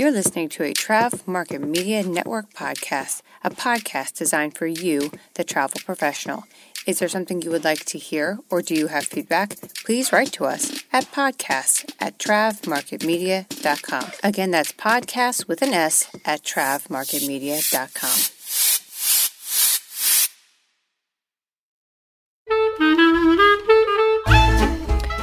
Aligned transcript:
You're 0.00 0.10
listening 0.10 0.48
to 0.56 0.64
a 0.64 0.72
Trav 0.72 1.26
Market 1.28 1.60
Media 1.60 2.02
Network 2.02 2.54
podcast, 2.54 3.20
a 3.44 3.50
podcast 3.50 4.14
designed 4.14 4.56
for 4.56 4.66
you, 4.66 5.10
the 5.34 5.44
travel 5.44 5.78
professional. 5.84 6.44
Is 6.86 7.00
there 7.00 7.08
something 7.10 7.42
you 7.42 7.50
would 7.50 7.64
like 7.64 7.84
to 7.84 7.98
hear 7.98 8.38
or 8.48 8.62
do 8.62 8.74
you 8.74 8.86
have 8.86 9.04
feedback? 9.04 9.56
Please 9.84 10.10
write 10.10 10.32
to 10.32 10.46
us 10.46 10.82
at 10.90 11.12
podcasts 11.12 11.92
at 12.00 12.16
travmarketmedia.com. 12.16 14.10
Again, 14.22 14.50
that's 14.52 14.72
podcast 14.72 15.46
with 15.46 15.60
an 15.60 15.74
S 15.74 16.08
at 16.24 16.44
travmarketmedia.com. 16.44 18.20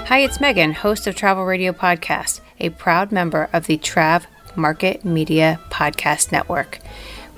Hi, 0.05 0.19
it's 0.19 0.39
Megan, 0.39 0.73
host 0.73 1.07
of 1.07 1.15
Travel 1.15 1.45
Radio 1.45 1.71
Podcast, 1.71 2.41
a 2.59 2.69
proud 2.69 3.11
member 3.11 3.49
of 3.51 3.65
the 3.65 3.79
Trav 3.79 4.27
Market 4.57 5.05
Media 5.05 5.59
Podcast 5.69 6.31
Network. 6.31 6.79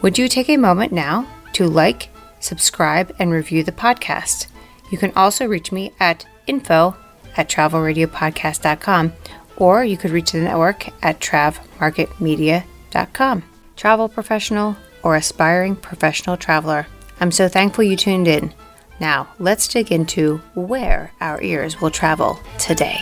Would 0.01 0.17
you 0.17 0.27
take 0.27 0.49
a 0.49 0.57
moment 0.57 0.91
now 0.91 1.27
to 1.53 1.67
like, 1.67 2.09
subscribe, 2.39 3.15
and 3.19 3.31
review 3.31 3.63
the 3.63 3.71
podcast? 3.71 4.47
You 4.91 4.97
can 4.97 5.13
also 5.15 5.45
reach 5.45 5.71
me 5.71 5.93
at 5.99 6.25
info 6.47 6.95
at 7.37 7.47
travelradiopodcast.com 7.49 9.13
or 9.57 9.83
you 9.83 9.97
could 9.97 10.11
reach 10.11 10.31
the 10.31 10.39
network 10.39 10.87
at 11.03 11.19
travmarketmedia.com. 11.19 13.43
Travel 13.75 14.09
professional 14.09 14.75
or 15.03 15.15
aspiring 15.15 15.75
professional 15.75 16.37
traveler, 16.37 16.87
I'm 17.19 17.31
so 17.31 17.47
thankful 17.47 17.83
you 17.83 17.95
tuned 17.95 18.27
in. 18.27 18.53
Now, 18.99 19.29
let's 19.39 19.67
dig 19.67 19.91
into 19.91 20.37
where 20.55 21.11
our 21.21 21.39
ears 21.41 21.79
will 21.79 21.91
travel 21.91 22.39
today. 22.57 22.99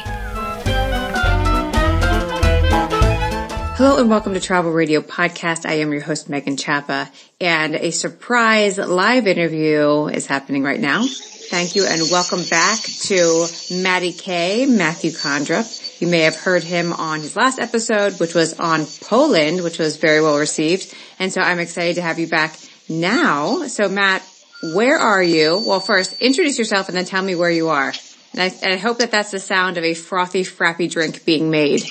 Hello 3.78 4.00
and 4.00 4.10
welcome 4.10 4.34
to 4.34 4.40
Travel 4.40 4.72
Radio 4.72 5.02
Podcast. 5.02 5.64
I 5.64 5.74
am 5.74 5.92
your 5.92 6.02
host, 6.02 6.30
Megan 6.30 6.58
Chapa, 6.58 7.12
and 7.40 7.76
a 7.76 7.92
surprise 7.92 8.80
live 8.80 9.28
interview 9.28 10.08
is 10.08 10.26
happening 10.26 10.64
right 10.64 10.80
now. 10.80 11.06
Thank 11.06 11.76
you 11.76 11.86
and 11.86 12.02
welcome 12.10 12.42
back 12.50 12.80
to 12.80 13.46
Matty 13.84 14.14
K, 14.14 14.66
Matthew 14.66 15.12
Kondrup. 15.12 16.02
You 16.02 16.08
may 16.08 16.22
have 16.22 16.36
heard 16.36 16.64
him 16.64 16.92
on 16.92 17.20
his 17.20 17.36
last 17.36 17.60
episode, 17.60 18.20
which 18.20 18.34
was 18.34 18.60
on 18.60 18.88
Poland, 19.02 19.64
which 19.64 19.78
was 19.78 19.98
very 19.98 20.22
well 20.22 20.40
received. 20.40 20.92
And 21.20 21.32
so 21.32 21.42
I'm 21.42 21.60
excited 21.60 21.98
to 21.98 22.02
have 22.02 22.18
you 22.18 22.26
back 22.26 22.58
now. 22.90 23.68
So 23.68 23.90
Matt, 23.90 24.28
where 24.74 24.98
are 24.98 25.22
you? 25.22 25.64
Well, 25.68 25.82
first 25.82 26.20
introduce 26.20 26.58
yourself 26.58 26.88
and 26.88 26.98
then 26.98 27.06
tell 27.06 27.22
me 27.22 27.36
where 27.36 27.52
you 27.52 27.70
are. 27.70 27.94
And 28.34 28.42
I, 28.42 28.46
and 28.64 28.74
I 28.74 28.78
hope 28.78 28.98
that 28.98 29.12
that's 29.12 29.30
the 29.30 29.40
sound 29.40 29.78
of 29.78 29.84
a 29.84 29.94
frothy, 29.94 30.42
frappy 30.42 30.90
drink 30.90 31.26
being 31.26 31.52
made. 31.52 31.84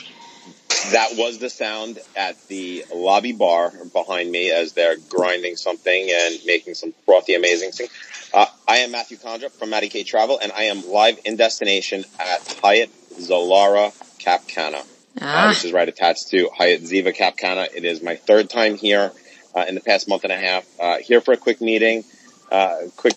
That 0.92 1.16
was 1.16 1.38
the 1.38 1.50
sound 1.50 1.98
at 2.14 2.40
the 2.46 2.84
lobby 2.94 3.32
bar 3.32 3.72
behind 3.92 4.30
me 4.30 4.52
as 4.52 4.72
they're 4.72 4.96
grinding 5.08 5.56
something 5.56 6.10
and 6.10 6.38
making 6.46 6.74
some 6.74 6.94
frothy, 7.04 7.34
amazing 7.34 7.72
thing. 7.72 7.88
Uh, 8.32 8.46
I 8.68 8.78
am 8.78 8.92
Matthew 8.92 9.16
Kondrup 9.16 9.50
from 9.50 9.70
Matty 9.70 9.88
K 9.88 10.04
Travel, 10.04 10.38
and 10.40 10.52
I 10.52 10.64
am 10.64 10.88
live 10.88 11.18
in 11.24 11.36
destination 11.36 12.04
at 12.20 12.58
Hyatt 12.62 12.90
Zilara 13.14 13.92
Cap 14.18 14.46
Cana. 14.46 14.76
Uh, 14.76 14.82
ah. 15.22 15.46
Uh, 15.46 15.48
this 15.48 15.64
is 15.64 15.72
right 15.72 15.88
attached 15.88 16.28
to 16.30 16.48
Hyatt 16.56 16.82
Ziva 16.82 17.12
Cap 17.12 17.36
Cana. 17.36 17.66
It 17.74 17.84
is 17.84 18.00
my 18.00 18.14
third 18.14 18.48
time 18.48 18.76
here 18.76 19.10
uh, 19.56 19.64
in 19.68 19.74
the 19.74 19.80
past 19.80 20.08
month 20.08 20.22
and 20.22 20.32
a 20.32 20.38
half. 20.38 20.64
Uh, 20.78 20.98
here 20.98 21.20
for 21.20 21.32
a 21.32 21.36
quick 21.36 21.60
meeting, 21.60 22.04
uh, 22.52 22.76
quick, 22.96 23.14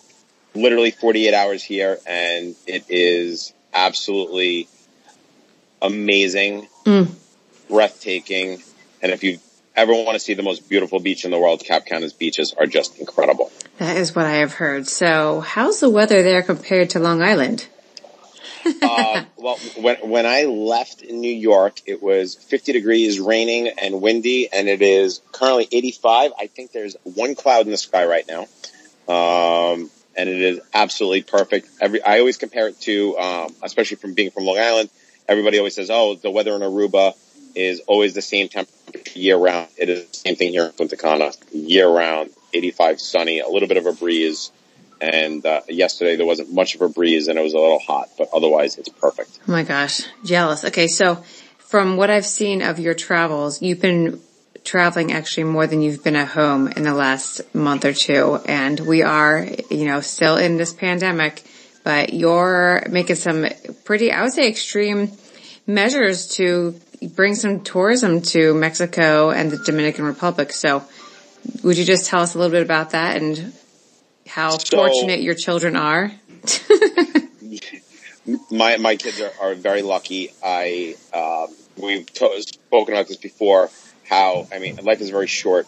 literally 0.56 0.90
48 0.90 1.34
hours 1.34 1.62
here, 1.62 2.00
and 2.04 2.56
it 2.66 2.86
is 2.88 3.54
absolutely 3.72 4.68
amazing. 5.80 6.66
Mm 6.84 7.19
breathtaking. 7.70 8.62
And 9.00 9.12
if 9.12 9.24
you 9.24 9.38
ever 9.74 9.92
want 9.92 10.14
to 10.14 10.20
see 10.20 10.34
the 10.34 10.42
most 10.42 10.68
beautiful 10.68 11.00
beach 11.00 11.24
in 11.24 11.30
the 11.30 11.38
world, 11.38 11.64
Cap 11.64 11.86
Cana's 11.86 12.12
beaches 12.12 12.54
are 12.58 12.66
just 12.66 12.98
incredible. 12.98 13.50
That 13.78 13.96
is 13.96 14.14
what 14.14 14.26
I 14.26 14.36
have 14.36 14.54
heard. 14.54 14.86
So 14.86 15.40
how's 15.40 15.80
the 15.80 15.88
weather 15.88 16.22
there 16.22 16.42
compared 16.42 16.90
to 16.90 17.00
Long 17.00 17.22
Island? 17.22 17.66
uh, 18.82 19.24
well, 19.36 19.56
when 19.78 19.96
when 20.10 20.26
I 20.26 20.44
left 20.44 21.00
in 21.00 21.20
New 21.20 21.32
York, 21.32 21.80
it 21.86 22.02
was 22.02 22.34
50 22.34 22.72
degrees, 22.72 23.18
raining 23.18 23.68
and 23.68 24.02
windy, 24.02 24.52
and 24.52 24.68
it 24.68 24.82
is 24.82 25.22
currently 25.32 25.66
85. 25.72 26.32
I 26.38 26.46
think 26.46 26.72
there's 26.72 26.94
one 27.04 27.34
cloud 27.34 27.64
in 27.64 27.70
the 27.70 27.78
sky 27.78 28.04
right 28.04 28.24
now, 28.28 28.42
um, 29.08 29.90
and 30.14 30.28
it 30.28 30.42
is 30.42 30.60
absolutely 30.74 31.22
perfect. 31.22 31.70
Every 31.80 32.02
I 32.02 32.18
always 32.18 32.36
compare 32.36 32.68
it 32.68 32.78
to, 32.82 33.16
um, 33.18 33.54
especially 33.62 33.96
from 33.96 34.12
being 34.12 34.30
from 34.30 34.44
Long 34.44 34.58
Island. 34.58 34.90
Everybody 35.26 35.56
always 35.56 35.74
says, 35.74 35.88
"Oh, 35.90 36.16
the 36.16 36.30
weather 36.30 36.54
in 36.54 36.60
Aruba 36.60 37.14
is 37.54 37.80
always 37.86 38.14
the 38.14 38.22
same 38.22 38.48
temperature 38.48 38.80
year 39.14 39.36
round. 39.36 39.68
It 39.76 39.88
is 39.88 40.06
the 40.06 40.16
same 40.16 40.36
thing 40.36 40.50
here 40.52 40.66
in 40.66 40.72
Punta 40.72 40.96
Cana, 40.96 41.32
year 41.52 41.88
round, 41.88 42.30
85 42.52 43.00
sunny, 43.00 43.40
a 43.40 43.48
little 43.48 43.68
bit 43.68 43.76
of 43.76 43.86
a 43.86 43.92
breeze. 43.92 44.50
And 45.00 45.44
uh, 45.46 45.62
yesterday 45.68 46.16
there 46.16 46.26
wasn't 46.26 46.52
much 46.52 46.74
of 46.74 46.82
a 46.82 46.88
breeze 46.88 47.28
and 47.28 47.38
it 47.38 47.42
was 47.42 47.54
a 47.54 47.58
little 47.58 47.78
hot, 47.78 48.10
but 48.18 48.28
otherwise 48.34 48.76
it's 48.76 48.88
perfect. 48.88 49.38
Oh 49.48 49.52
my 49.52 49.62
gosh, 49.62 50.02
jealous. 50.24 50.64
Okay, 50.64 50.88
so 50.88 51.24
from 51.58 51.96
what 51.96 52.10
I've 52.10 52.26
seen 52.26 52.62
of 52.62 52.78
your 52.78 52.94
travels, 52.94 53.62
you've 53.62 53.80
been 53.80 54.20
traveling 54.64 55.12
actually 55.12 55.44
more 55.44 55.66
than 55.66 55.80
you've 55.80 56.04
been 56.04 56.16
at 56.16 56.28
home 56.28 56.68
in 56.68 56.82
the 56.82 56.92
last 56.92 57.42
month 57.54 57.84
or 57.84 57.94
two. 57.94 58.38
And 58.46 58.78
we 58.78 59.02
are, 59.02 59.46
you 59.70 59.86
know, 59.86 60.00
still 60.00 60.36
in 60.36 60.58
this 60.58 60.72
pandemic, 60.74 61.42
but 61.82 62.12
you're 62.12 62.84
making 62.90 63.16
some 63.16 63.46
pretty, 63.84 64.12
I 64.12 64.22
would 64.22 64.32
say 64.32 64.48
extreme 64.48 65.12
measures 65.66 66.28
to 66.36 66.74
bring 67.02 67.34
some 67.34 67.60
tourism 67.60 68.22
to 68.22 68.54
Mexico 68.54 69.30
and 69.30 69.50
the 69.50 69.58
Dominican 69.58 70.04
Republic. 70.04 70.52
So 70.52 70.84
would 71.62 71.78
you 71.78 71.84
just 71.84 72.06
tell 72.06 72.20
us 72.20 72.34
a 72.34 72.38
little 72.38 72.52
bit 72.52 72.62
about 72.62 72.90
that 72.90 73.16
and 73.16 73.52
how 74.26 74.58
so, 74.58 74.76
fortunate 74.76 75.20
your 75.20 75.34
children 75.34 75.76
are? 75.76 76.12
my, 78.50 78.76
my 78.76 78.96
kids 78.96 79.20
are, 79.20 79.32
are 79.40 79.54
very 79.54 79.82
lucky. 79.82 80.32
I, 80.44 80.96
um, 81.12 81.54
we've 81.76 82.12
to- 82.14 82.42
spoken 82.42 82.94
about 82.94 83.08
this 83.08 83.16
before, 83.16 83.70
how, 84.08 84.46
I 84.52 84.58
mean, 84.58 84.76
life 84.76 85.00
is 85.00 85.10
very 85.10 85.26
short. 85.26 85.66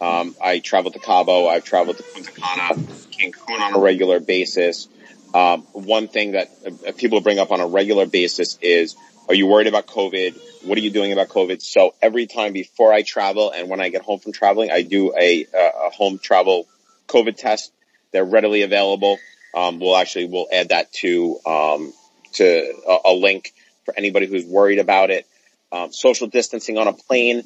Um, 0.00 0.34
I 0.42 0.58
traveled 0.58 0.94
to 0.94 1.00
Cabo. 1.00 1.46
I've 1.46 1.64
traveled 1.64 1.98
to 1.98 2.02
Punta 2.02 2.32
Cana, 2.32 2.74
Cancun 2.74 3.60
on 3.60 3.74
a 3.74 3.78
regular 3.78 4.20
basis. 4.20 4.88
Um, 5.32 5.62
one 5.72 6.08
thing 6.08 6.32
that 6.32 6.50
uh, 6.66 6.92
people 6.92 7.20
bring 7.20 7.38
up 7.38 7.50
on 7.50 7.60
a 7.60 7.66
regular 7.66 8.06
basis 8.06 8.58
is, 8.60 8.96
are 9.28 9.34
you 9.34 9.46
worried 9.46 9.66
about 9.66 9.86
COVID? 9.86 10.38
What 10.64 10.76
are 10.76 10.80
you 10.80 10.90
doing 10.90 11.12
about 11.12 11.28
COVID? 11.28 11.62
So 11.62 11.94
every 12.02 12.26
time 12.26 12.52
before 12.52 12.92
I 12.92 13.02
travel 13.02 13.50
and 13.50 13.68
when 13.68 13.80
I 13.80 13.88
get 13.88 14.02
home 14.02 14.18
from 14.18 14.32
traveling, 14.32 14.70
I 14.70 14.82
do 14.82 15.14
a, 15.18 15.46
a 15.54 15.90
home 15.90 16.18
travel 16.18 16.66
COVID 17.08 17.36
test. 17.36 17.72
They're 18.12 18.24
readily 18.24 18.62
available. 18.62 19.18
Um, 19.54 19.80
we'll 19.80 19.96
actually, 19.96 20.26
we'll 20.26 20.48
add 20.52 20.70
that 20.70 20.92
to, 20.94 21.38
um, 21.46 21.92
to 22.34 22.74
a, 22.88 22.98
a, 23.06 23.14
link 23.14 23.52
for 23.84 23.94
anybody 23.96 24.26
who's 24.26 24.44
worried 24.44 24.78
about 24.78 25.10
it. 25.10 25.26
Um, 25.70 25.92
social 25.92 26.26
distancing 26.26 26.76
on 26.76 26.88
a 26.88 26.92
plane, 26.92 27.44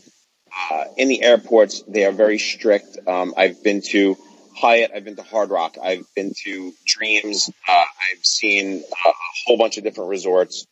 uh, 0.70 0.84
in 0.96 1.08
the 1.08 1.22
airports, 1.22 1.82
they 1.86 2.04
are 2.04 2.12
very 2.12 2.38
strict. 2.38 2.98
Um, 3.06 3.34
I've 3.36 3.62
been 3.62 3.82
to 3.90 4.16
Hyatt. 4.56 4.90
I've 4.94 5.04
been 5.04 5.16
to 5.16 5.22
Hard 5.22 5.50
Rock. 5.50 5.76
I've 5.82 6.06
been 6.14 6.32
to 6.44 6.72
Dreams. 6.86 7.50
Uh, 7.68 7.72
I've 7.72 8.24
seen 8.24 8.82
a 8.82 9.12
whole 9.46 9.58
bunch 9.58 9.76
of 9.76 9.84
different 9.84 10.10
resorts. 10.10 10.66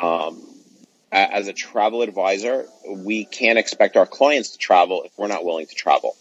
Um, 0.00 0.42
as 1.10 1.46
a 1.48 1.52
travel 1.52 2.00
advisor, 2.00 2.66
we 2.88 3.26
can't 3.26 3.58
expect 3.58 3.96
our 3.96 4.06
clients 4.06 4.50
to 4.50 4.58
travel 4.58 5.02
if 5.04 5.12
we're 5.18 5.28
not 5.28 5.44
willing 5.44 5.66
to 5.66 5.74
travel. 5.74 6.16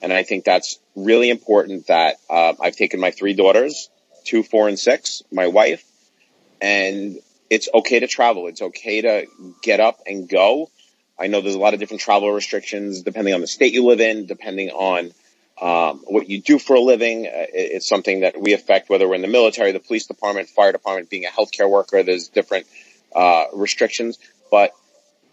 And 0.00 0.12
I 0.12 0.22
think 0.22 0.44
that's 0.44 0.78
really 0.94 1.30
important 1.30 1.88
that 1.88 2.16
uh, 2.30 2.54
I've 2.60 2.76
taken 2.76 3.00
my 3.00 3.10
three 3.10 3.34
daughters, 3.34 3.90
two, 4.24 4.42
four, 4.42 4.68
and 4.68 4.78
six, 4.78 5.22
my 5.32 5.48
wife, 5.48 5.84
and 6.60 7.18
it's 7.50 7.68
okay 7.74 8.00
to 8.00 8.06
travel. 8.06 8.46
It's 8.46 8.62
okay 8.62 9.00
to 9.02 9.26
get 9.62 9.80
up 9.80 10.00
and 10.06 10.28
go. 10.28 10.70
I 11.18 11.26
know 11.26 11.40
there's 11.40 11.56
a 11.56 11.58
lot 11.58 11.74
of 11.74 11.80
different 11.80 12.00
travel 12.00 12.30
restrictions 12.32 13.02
depending 13.02 13.34
on 13.34 13.40
the 13.40 13.46
state 13.46 13.74
you 13.74 13.84
live 13.84 14.00
in, 14.00 14.26
depending 14.26 14.70
on 14.70 15.12
um, 15.60 15.98
what 16.06 16.30
you 16.30 16.40
do 16.40 16.58
for 16.58 16.76
a 16.76 16.80
living. 16.80 17.26
Uh, 17.26 17.46
it's 17.52 17.88
something 17.88 18.20
that 18.20 18.40
we 18.40 18.54
affect 18.54 18.88
whether 18.88 19.06
we're 19.06 19.16
in 19.16 19.22
the 19.22 19.28
military, 19.28 19.72
the 19.72 19.80
police 19.80 20.06
department, 20.06 20.48
fire 20.48 20.72
department, 20.72 21.10
being 21.10 21.26
a 21.26 21.28
healthcare 21.28 21.68
worker. 21.68 22.02
There's 22.02 22.28
different 22.28 22.66
uh, 23.14 23.44
restrictions, 23.54 24.18
but 24.50 24.72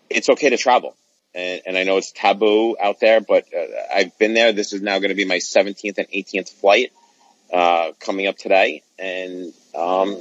it's 0.09 0.29
okay 0.29 0.49
to 0.49 0.57
travel. 0.57 0.95
And, 1.35 1.61
and, 1.67 1.77
I 1.77 1.83
know 1.83 1.97
it's 1.97 2.11
taboo 2.11 2.77
out 2.81 2.99
there, 2.99 3.21
but 3.21 3.45
uh, 3.55 3.65
I've 3.93 4.17
been 4.17 4.33
there. 4.33 4.53
This 4.53 4.73
is 4.73 4.81
now 4.81 4.97
going 4.97 5.09
to 5.09 5.15
be 5.15 5.25
my 5.25 5.37
17th 5.37 5.97
and 5.97 6.07
18th 6.07 6.49
flight 6.49 6.91
uh, 7.53 7.91
coming 7.99 8.27
up 8.27 8.37
today, 8.37 8.81
and 8.97 9.53
um, 9.75 10.19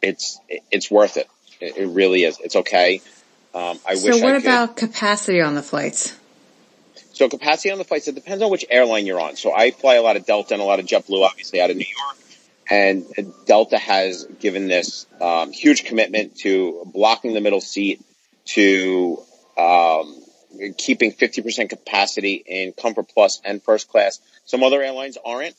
it's 0.00 0.38
it's 0.70 0.90
worth 0.90 1.16
it. 1.16 1.28
it. 1.60 1.76
It 1.76 1.86
really 1.88 2.24
is. 2.24 2.38
It's 2.40 2.56
okay. 2.56 3.02
Um, 3.54 3.78
I 3.86 3.94
so 3.94 4.08
wish. 4.08 4.18
So, 4.18 4.24
what 4.24 4.36
about 4.36 4.76
capacity 4.76 5.40
on 5.40 5.54
the 5.54 5.62
flights? 5.62 6.18
So, 7.12 7.28
capacity 7.28 7.70
on 7.70 7.78
the 7.78 7.84
flights 7.84 8.08
it 8.08 8.14
depends 8.14 8.42
on 8.42 8.50
which 8.50 8.64
airline 8.70 9.06
you're 9.06 9.20
on. 9.20 9.36
So, 9.36 9.54
I 9.54 9.70
fly 9.70 9.96
a 9.96 10.02
lot 10.02 10.16
of 10.16 10.26
Delta 10.26 10.54
and 10.54 10.62
a 10.62 10.66
lot 10.66 10.80
of 10.80 10.86
JetBlue, 10.86 11.22
obviously 11.22 11.60
out 11.60 11.70
of 11.70 11.76
New 11.76 11.86
York. 11.86 12.23
And 12.70 13.04
Delta 13.46 13.78
has 13.78 14.24
given 14.40 14.68
this 14.68 15.06
um, 15.20 15.52
huge 15.52 15.84
commitment 15.84 16.36
to 16.38 16.82
blocking 16.86 17.34
the 17.34 17.40
middle 17.40 17.60
seat, 17.60 18.02
to 18.46 19.18
um, 19.58 20.22
keeping 20.76 21.12
50% 21.12 21.68
capacity 21.68 22.34
in 22.34 22.72
Comfort 22.72 23.08
Plus 23.12 23.40
and 23.44 23.62
First 23.62 23.88
Class. 23.88 24.20
Some 24.44 24.62
other 24.62 24.82
airlines 24.82 25.18
aren't. 25.24 25.54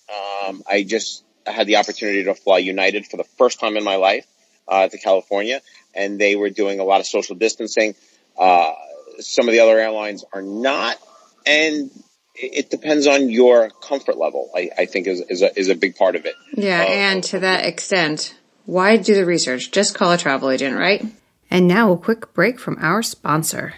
Um, 0.48 0.64
I 0.70 0.84
just 0.84 1.24
had 1.46 1.68
the 1.68 1.78
opportunity 1.78 2.24
to 2.24 2.34
fly 2.34 2.60
United 2.60 3.06
for 3.06 3.18
the 3.18 3.24
first 3.24 3.60
time 3.60 3.78
in 3.78 3.84
my 3.84 3.98
life 3.98 4.26
uh, 4.68 4.88
to 4.88 4.98
California, 4.98 5.62
and 5.94 6.20
they 6.20 6.36
were 6.36 6.50
doing 6.50 6.80
a 6.80 6.84
lot 6.84 7.00
of 7.00 7.06
social 7.06 7.36
distancing. 7.36 7.96
Uh, 8.38 8.74
some 9.20 9.48
of 9.48 9.54
the 9.54 9.60
other 9.60 9.80
airlines 9.80 10.26
are 10.34 10.42
not, 10.42 10.98
and 11.46 11.92
it 12.38 12.70
depends 12.70 13.08
on 13.08 13.30
your 13.30 13.70
comfort 13.70 14.18
level. 14.18 14.50
I, 14.56 14.70
I 14.78 14.86
think 14.86 15.08
is 15.08 15.22
is 15.22 15.42
a, 15.42 15.58
is 15.58 15.70
a 15.70 15.76
big 15.76 15.96
part 15.96 16.16
of 16.16 16.26
it. 16.26 16.36
Yeah, 16.54 16.82
uh, 16.82 16.86
and 16.86 17.24
to 17.26 17.40
that 17.40 17.66
extent, 17.66 18.36
why 18.66 18.98
do 18.98 19.16
the 19.16 19.26
research? 19.26 19.72
Just 19.72 19.96
call 19.96 20.12
a 20.12 20.18
travel 20.18 20.50
agent, 20.50 20.78
right? 20.78 21.06
And 21.50 21.68
now 21.68 21.92
a 21.92 21.98
quick 21.98 22.34
break 22.34 22.60
from 22.60 22.78
our 22.80 23.04
sponsor. 23.04 23.76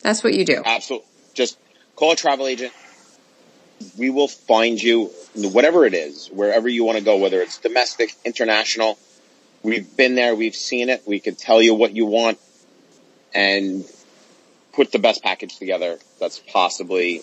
That's 0.00 0.22
what 0.22 0.34
you 0.34 0.44
do. 0.44 0.62
Absolutely. 0.64 1.08
Just 1.34 1.58
call 1.96 2.12
a 2.12 2.16
travel 2.16 2.46
agent. 2.46 2.72
We 3.98 4.10
will 4.10 4.28
find 4.28 4.80
you 4.80 5.10
whatever 5.34 5.84
it 5.84 5.94
is, 5.94 6.28
wherever 6.28 6.68
you 6.68 6.84
want 6.84 6.98
to 6.98 7.04
go, 7.04 7.16
whether 7.16 7.42
it's 7.42 7.58
domestic, 7.58 8.14
international. 8.24 8.98
We've 9.62 9.96
been 9.96 10.14
there. 10.14 10.34
We've 10.34 10.54
seen 10.54 10.90
it. 10.90 11.02
We 11.06 11.20
can 11.20 11.34
tell 11.34 11.60
you 11.60 11.74
what 11.74 11.94
you 11.94 12.06
want 12.06 12.38
and 13.34 13.84
put 14.72 14.92
the 14.92 14.98
best 14.98 15.22
package 15.22 15.56
together 15.58 15.98
that's 16.20 16.38
possibly 16.38 17.22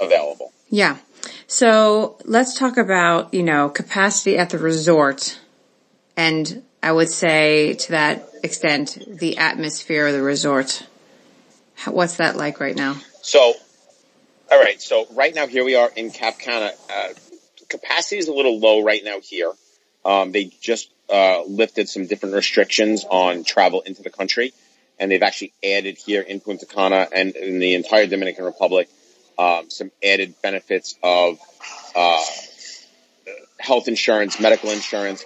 available. 0.00 0.52
Yeah. 0.68 0.98
So 1.46 2.16
let's 2.24 2.58
talk 2.58 2.76
about, 2.76 3.34
you 3.34 3.42
know, 3.42 3.68
capacity 3.68 4.38
at 4.38 4.50
the 4.50 4.58
resort. 4.58 5.38
And 6.16 6.62
I 6.82 6.92
would 6.92 7.08
say 7.08 7.74
to 7.74 7.92
that 7.92 8.28
extent, 8.42 8.98
the 9.06 9.38
atmosphere 9.38 10.06
of 10.06 10.12
the 10.12 10.22
resort. 10.22 10.86
What's 11.86 12.16
that 12.16 12.36
like 12.36 12.60
right 12.60 12.76
now? 12.76 12.96
So, 13.22 13.54
all 14.50 14.60
right. 14.60 14.80
So 14.80 15.06
right 15.12 15.34
now, 15.34 15.46
here 15.46 15.64
we 15.64 15.74
are 15.74 15.90
in 15.94 16.10
Cap 16.10 16.38
Cana. 16.38 16.72
Uh, 16.90 17.08
capacity 17.68 18.18
is 18.18 18.28
a 18.28 18.32
little 18.32 18.58
low 18.58 18.82
right 18.82 19.02
now 19.02 19.20
here. 19.20 19.52
Um, 20.04 20.32
they 20.32 20.44
just 20.60 20.90
uh, 21.10 21.42
lifted 21.46 21.88
some 21.88 22.06
different 22.06 22.34
restrictions 22.34 23.04
on 23.08 23.44
travel 23.44 23.80
into 23.82 24.02
the 24.02 24.10
country, 24.10 24.52
and 24.98 25.10
they've 25.10 25.22
actually 25.22 25.52
added 25.64 25.98
here 25.98 26.22
in 26.22 26.40
Punta 26.40 26.66
Cana 26.66 27.08
and 27.12 27.34
in 27.34 27.58
the 27.58 27.74
entire 27.74 28.06
Dominican 28.06 28.44
Republic 28.44 28.88
um, 29.38 29.70
some 29.70 29.90
added 30.02 30.34
benefits 30.42 30.96
of 31.02 31.38
uh, 31.94 32.22
health 33.58 33.88
insurance, 33.88 34.40
medical 34.40 34.70
insurance. 34.70 35.24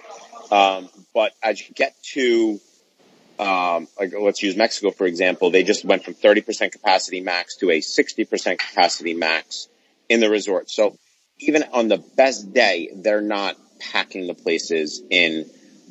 Um, 0.51 0.89
but 1.13 1.33
as 1.41 1.59
you 1.59 1.73
get 1.73 1.95
to 2.13 2.59
um, 3.39 3.87
like 3.99 4.13
let's 4.17 4.41
use 4.41 4.55
Mexico 4.55 4.91
for 4.91 5.05
example, 5.05 5.49
they 5.49 5.63
just 5.63 5.83
went 5.83 6.03
from 6.03 6.13
30% 6.13 6.71
capacity 6.71 7.21
max 7.21 7.57
to 7.57 7.69
a 7.69 7.79
60% 7.79 8.57
capacity 8.57 9.13
max 9.13 9.67
in 10.07 10.19
the 10.19 10.29
resort. 10.29 10.69
So 10.69 10.97
even 11.39 11.63
on 11.73 11.87
the 11.87 11.97
best 11.97 12.53
day, 12.53 12.89
they're 12.95 13.21
not 13.21 13.57
packing 13.79 14.27
the 14.27 14.33
places 14.33 15.01
in 15.09 15.45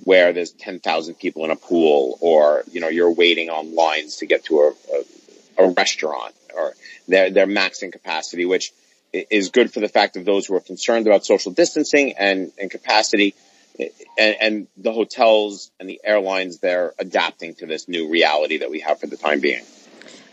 where 0.05 0.33
there's 0.33 0.53
10,000 0.53 1.15
people 1.15 1.45
in 1.45 1.51
a 1.51 1.57
pool 1.57 2.19
or, 2.21 2.65
you 2.71 2.81
know, 2.81 2.89
you're 2.89 3.13
waiting 3.13 3.51
on 3.51 3.75
lines 3.75 4.17
to 4.17 4.27
get 4.27 4.45
to 4.47 4.61
a, 4.61 4.73
a, 5.63 5.67
a 5.67 5.71
restaurant 5.73 6.35
or 6.57 6.75
they're, 7.09 7.31
they're 7.31 7.47
maxing 7.47 7.93
capacity, 7.93 8.45
which 8.45 8.73
is 9.13 9.51
good 9.51 9.73
for 9.73 9.81
the 9.81 9.89
fact 9.89 10.17
of 10.17 10.25
those 10.25 10.47
who 10.47 10.55
are 10.55 10.61
concerned 10.61 11.07
about 11.07 11.25
social 11.25 11.53
distancing 11.53 12.15
and, 12.19 12.53
and 12.59 12.71
capacity 12.71 13.35
and, 13.79 14.37
and 14.41 14.67
the 14.77 14.93
hotels 14.93 15.71
and 15.79 15.89
the 15.89 16.01
airlines, 16.05 16.59
they're 16.59 16.95
adapting 16.99 17.55
to 17.57 17.67
this 17.67 17.89
new 17.89 18.09
reality 18.11 18.59
that 18.59 18.71
we 18.71 18.81
have 18.81 19.01
for 19.01 19.07
the 19.07 19.17
time 19.17 19.41
being. 19.41 19.65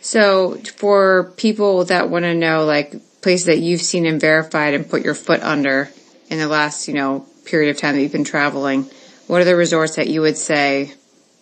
So 0.01 0.56
for 0.77 1.31
people 1.38 1.85
that 1.85 2.09
want 2.09 2.25
to 2.25 2.33
know, 2.33 2.65
like 2.65 3.21
places 3.21 3.45
that 3.47 3.59
you've 3.59 3.81
seen 3.81 4.06
and 4.06 4.19
verified 4.19 4.73
and 4.73 4.89
put 4.89 5.03
your 5.03 5.13
foot 5.13 5.41
under 5.41 5.89
in 6.29 6.39
the 6.39 6.47
last, 6.47 6.88
you 6.88 6.94
know, 6.94 7.25
period 7.45 7.69
of 7.69 7.77
time 7.77 7.95
that 7.95 8.01
you've 8.01 8.12
been 8.12 8.23
traveling, 8.23 8.89
what 9.27 9.41
are 9.41 9.45
the 9.45 9.56
resorts 9.56 9.95
that 9.95 10.07
you 10.07 10.21
would 10.21 10.38
say, 10.38 10.94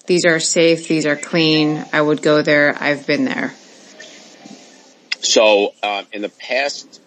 these 0.08 0.26
are 0.26 0.40
safe, 0.40 0.88
these 0.88 1.06
are 1.06 1.16
clean, 1.16 1.86
I 1.94 2.02
would 2.02 2.22
go 2.22 2.42
there, 2.42 2.76
I've 2.80 3.06
been 3.06 3.26
there? 3.26 3.54
So, 5.22 5.74
um, 5.84 6.06
in 6.14 6.22
the 6.22 6.30
past, 6.30 7.02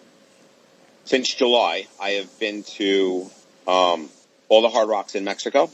since 1.05 1.33
July, 1.33 1.87
I 1.99 2.11
have 2.11 2.39
been 2.39 2.63
to, 2.63 3.29
um, 3.67 4.09
all 4.49 4.61
the 4.61 4.69
Hard 4.69 4.87
Rocks 4.87 5.15
in 5.15 5.23
Mexico, 5.23 5.69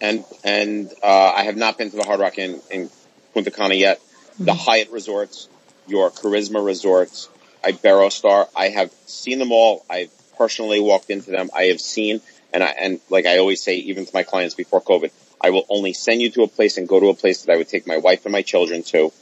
and 0.00 0.24
and 0.44 0.92
uh, 1.02 1.32
I 1.36 1.44
have 1.44 1.56
not 1.56 1.78
been 1.78 1.90
to 1.90 1.96
the 1.96 2.04
Hard 2.04 2.20
Rock 2.20 2.38
in, 2.38 2.60
in 2.70 2.90
Punta 3.34 3.50
Cana 3.50 3.74
yet. 3.74 3.98
Mm-hmm. 3.98 4.44
The 4.44 4.54
Hyatt 4.54 4.90
resorts, 4.90 5.48
your 5.86 6.10
Charisma 6.10 6.64
resorts, 6.64 7.28
Iberostar, 7.64 8.48
I 8.56 8.68
have 8.68 8.92
seen 9.06 9.38
them 9.38 9.52
all. 9.52 9.84
I've 9.90 10.12
personally 10.36 10.80
walked 10.80 11.10
into 11.10 11.30
them. 11.30 11.50
I 11.54 11.64
have 11.64 11.80
seen, 11.80 12.20
and 12.52 12.62
I, 12.62 12.68
and 12.68 13.00
like 13.10 13.26
I 13.26 13.38
always 13.38 13.62
say, 13.62 13.76
even 13.76 14.06
to 14.06 14.10
my 14.14 14.22
clients 14.22 14.54
before 14.54 14.80
COVID, 14.80 15.10
I 15.40 15.50
will 15.50 15.66
only 15.68 15.92
send 15.92 16.20
you 16.20 16.30
to 16.32 16.42
a 16.42 16.48
place 16.48 16.78
and 16.78 16.88
go 16.88 17.00
to 17.00 17.08
a 17.08 17.14
place 17.14 17.42
that 17.42 17.52
I 17.52 17.56
would 17.56 17.68
take 17.68 17.86
my 17.86 17.98
wife 17.98 18.24
and 18.26 18.32
my 18.32 18.42
children 18.42 18.82
to. 18.84 19.12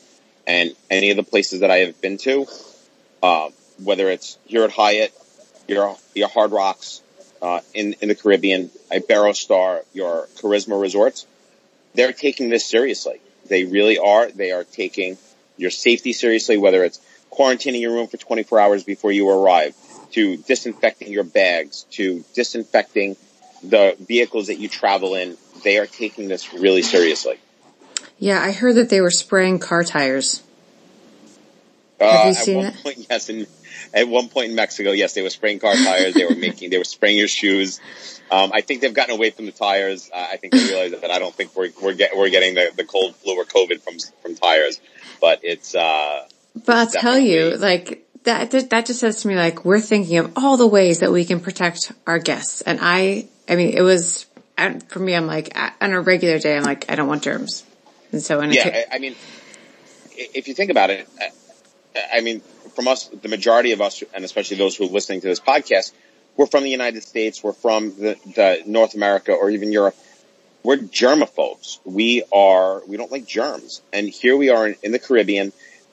And 0.47 0.73
any 0.91 1.11
of 1.11 1.17
the 1.17 1.23
places 1.23 1.61
that 1.61 1.71
I 1.71 1.79
have 1.79 2.01
been 2.01 2.19
to, 2.19 2.47
uh, 3.23 3.49
whether 3.83 4.09
it's 4.11 4.39
here 4.47 4.65
at 4.65 4.71
Hyatt, 4.71 5.13
your 5.67 5.97
your 6.15 6.29
Hard 6.29 6.53
Rocks, 6.53 7.03
uh, 7.43 7.61
in, 7.75 7.95
in 8.01 8.09
the 8.09 8.15
Caribbean, 8.15 8.71
Iberostar, 8.91 9.83
your 9.93 10.29
Charisma 10.37 10.81
resorts, 10.81 11.27
they're 11.95 12.13
taking 12.13 12.49
this 12.49 12.65
seriously. 12.65 13.21
They 13.49 13.65
really 13.65 13.99
are. 13.99 14.31
They 14.31 14.53
are 14.53 14.65
taking 14.65 15.19
your 15.57 15.71
safety 15.71 16.13
seriously, 16.13 16.57
whether 16.59 16.85
it's 16.85 17.01
quarantining 17.31 17.81
your 17.81 17.93
room 17.93 18.07
for 18.07 18.17
24 18.17 18.61
hours 18.61 18.85
before 18.85 19.13
you 19.13 19.29
arrive, 19.29 19.75
to 20.13 20.37
disinfecting 20.37 21.11
your 21.11 21.25
bags, 21.25 21.85
to 21.93 22.25
disinfecting 22.35 23.17
the 23.63 23.97
vehicles 24.01 24.47
that 24.49 24.59
you 24.59 24.69
travel 24.69 25.15
in. 25.15 25.37
They 25.65 25.79
are 25.79 25.87
taking 25.87 26.29
this 26.29 26.53
really 26.53 26.83
seriously. 26.83 27.39
Yeah, 28.19 28.41
I 28.41 28.53
heard 28.53 28.77
that 28.77 28.89
they 28.89 29.01
were 29.01 29.11
spraying 29.11 29.59
car 29.59 29.85
tires. 29.85 30.43
Uh, 32.01 32.11
Have 32.11 32.27
you 32.27 32.35
seen 32.35 32.65
it? 32.65 32.75
Point, 32.83 33.07
yes, 33.11 33.29
in 33.29 33.47
at 33.95 34.09
one 34.09 34.29
point 34.29 34.51
in 34.51 34.55
Mexico, 34.55 34.93
yes, 34.93 35.15
they 35.15 35.23
were 35.23 35.31
spraying 35.31 35.59
car 35.59 35.75
tires. 35.75 36.15
They 36.15 36.25
were 36.25 36.35
making, 36.37 36.71
they 36.71 36.79
were 36.79 36.85
spraying 36.85 37.19
your 37.19 37.29
shoes. 37.29 37.81
Um, 38.31 38.51
I 38.53 38.61
think 38.61 38.81
they've 38.81 38.93
gotten 38.93 39.15
away 39.15 39.31
from 39.31 39.47
the 39.47 39.53
tires. 39.53 40.11
Uh, 40.13 40.27
I 40.33 40.37
think 40.37 40.53
they 40.53 40.65
realize 40.69 41.01
that 41.01 41.11
I 41.11 41.19
don't 41.19 41.35
think 41.35 41.55
we're 41.55 41.71
we're, 41.83 41.95
get, 41.95 42.17
we're 42.17 42.31
getting 42.31 42.55
the, 42.55 42.73
the 42.77 42.85
cold 42.85 43.15
flu 43.17 43.37
or 43.37 43.45
COVID 43.45 43.81
from 43.83 43.99
from 44.23 44.35
tires, 44.35 44.81
but 45.21 45.41
it's. 45.43 45.75
Uh, 45.75 46.27
but 46.65 46.77
I'll 46.77 46.87
tell 46.87 47.19
you, 47.19 47.57
like 47.57 48.07
that 48.27 48.51
that 48.51 48.87
just 48.87 49.01
says 49.01 49.23
to 49.23 49.29
me 49.29 49.37
like 49.37 49.65
we're 49.65 49.81
thinking 49.81 50.19
of 50.19 50.33
all 50.37 50.57
the 50.57 50.67
ways 50.67 51.01
that 51.01 51.13
we 51.13 51.25
can 51.25 51.41
protect 51.41 51.93
our 52.07 52.19
guests, 52.19 52.61
and 52.61 52.79
I 52.83 53.29
I 53.49 53.57
mean 53.57 53.75
it 53.75 53.83
was 53.83 54.27
for 54.89 54.99
me. 54.99 55.15
I'm 55.15 55.27
like 55.27 55.57
on 55.81 55.93
a 55.93 56.01
regular 56.01 56.39
day, 56.39 56.57
I'm 56.57 56.65
like 56.65 56.91
I 56.91 56.97
don't 56.97 57.09
want 57.09 57.23
germs, 57.23 57.65
and 58.17 58.25
so 58.25 58.41
in 58.41 58.51
yeah, 58.53 58.85
I 58.91 58.99
mean, 58.99 59.15
if 60.17 60.49
you 60.49 60.55
think 60.55 60.71
about 60.71 60.91
it, 60.91 61.09
I 62.13 62.21
mean, 62.23 62.41
from 62.75 62.89
us, 62.89 63.09
the 63.09 63.29
majority 63.29 63.73
of 63.73 63.83
us, 63.83 64.03
and 64.15 64.25
especially 64.25 64.57
those 64.57 64.75
who 64.77 64.85
are 64.85 64.91
listening 64.91 65.21
to 65.21 65.27
this 65.27 65.41
podcast, 65.41 65.93
we're 66.37 66.47
from 66.47 66.65
the 66.65 66.71
United 66.71 67.03
States, 67.03 67.43
we're 67.43 67.53
from 67.53 67.91
the, 67.91 68.17
the 68.35 68.63
North 68.67 68.95
America 68.95 69.33
or 69.33 69.51
even 69.51 69.71
Europe. 69.71 69.97
We're 70.63 70.79
germaphobes. 70.79 71.79
We 71.85 72.23
are, 72.33 72.83
we 72.87 72.97
don't 72.97 73.13
like 73.13 73.27
germs. 73.27 73.83
And 73.93 74.09
here 74.09 74.37
we 74.37 74.51
are 74.51 74.67
in, 74.67 74.77
in 74.83 74.93
the 74.93 74.99
Caribbean 74.99 75.53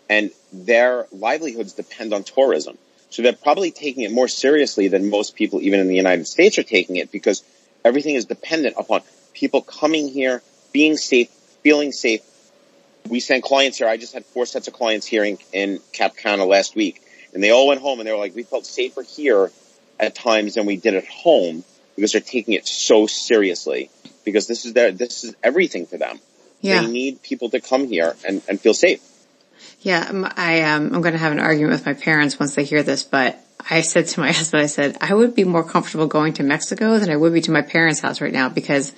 and 0.09 0.31
their 0.51 1.07
livelihoods 1.11 1.73
depend 1.73 2.13
on 2.13 2.23
tourism. 2.23 2.77
So 3.09 3.21
they're 3.21 3.33
probably 3.33 3.71
taking 3.71 4.03
it 4.03 4.11
more 4.11 4.27
seriously 4.27 4.87
than 4.87 5.09
most 5.09 5.35
people, 5.35 5.61
even 5.61 5.79
in 5.79 5.87
the 5.87 5.95
United 5.95 6.25
States, 6.27 6.57
are 6.57 6.63
taking 6.63 6.95
it 6.95 7.11
because 7.11 7.43
everything 7.85 8.15
is 8.15 8.25
dependent 8.25 8.75
upon 8.77 9.01
people 9.33 9.61
coming 9.61 10.07
here, 10.07 10.41
being 10.71 10.97
safe, 10.97 11.29
feeling 11.63 11.91
safe, 11.91 12.21
we 13.09 13.19
sent 13.19 13.43
clients 13.43 13.77
here. 13.77 13.87
I 13.87 13.97
just 13.97 14.13
had 14.13 14.25
four 14.25 14.45
sets 14.45 14.67
of 14.67 14.73
clients 14.73 15.05
here 15.05 15.23
in, 15.23 15.37
in 15.51 15.79
Cap 15.91 16.15
Cana 16.15 16.45
last 16.45 16.75
week, 16.75 17.01
and 17.33 17.43
they 17.43 17.49
all 17.49 17.67
went 17.67 17.81
home 17.81 17.99
and 17.99 18.07
they 18.07 18.11
were 18.11 18.19
like, 18.19 18.35
we 18.35 18.43
felt 18.43 18.65
safer 18.65 19.01
here 19.01 19.51
at 19.99 20.15
times 20.15 20.55
than 20.55 20.65
we 20.65 20.77
did 20.77 20.93
at 20.95 21.07
home 21.07 21.63
because 21.95 22.11
they're 22.11 22.21
taking 22.21 22.53
it 22.53 22.67
so 22.67 23.07
seriously 23.07 23.89
because 24.23 24.47
this 24.47 24.65
is 24.65 24.73
their, 24.73 24.91
this 24.91 25.23
is 25.23 25.35
everything 25.43 25.85
for 25.85 25.97
them. 25.97 26.19
Yeah. 26.61 26.81
They 26.81 26.91
need 26.91 27.21
people 27.21 27.49
to 27.49 27.59
come 27.59 27.87
here 27.87 28.15
and, 28.25 28.41
and 28.47 28.59
feel 28.59 28.73
safe. 28.73 29.01
Yeah, 29.81 30.07
um, 30.09 30.31
I 30.37 30.61
um, 30.61 30.95
I'm 30.95 31.01
going 31.01 31.13
to 31.13 31.19
have 31.19 31.33
an 31.33 31.39
argument 31.39 31.73
with 31.73 31.85
my 31.85 31.93
parents 31.93 32.39
once 32.39 32.55
they 32.55 32.63
hear 32.63 32.83
this, 32.83 33.03
but 33.03 33.37
I 33.69 33.81
said 33.81 34.07
to 34.07 34.21
my 34.21 34.31
husband, 34.31 34.63
I 34.63 34.67
said 34.67 34.97
I 35.01 35.13
would 35.13 35.35
be 35.35 35.43
more 35.43 35.63
comfortable 35.63 36.07
going 36.07 36.33
to 36.33 36.43
Mexico 36.43 36.99
than 36.99 37.09
I 37.09 37.17
would 37.17 37.33
be 37.33 37.41
to 37.41 37.51
my 37.51 37.61
parents' 37.61 37.99
house 37.99 38.21
right 38.21 38.31
now 38.31 38.49
because 38.49 38.93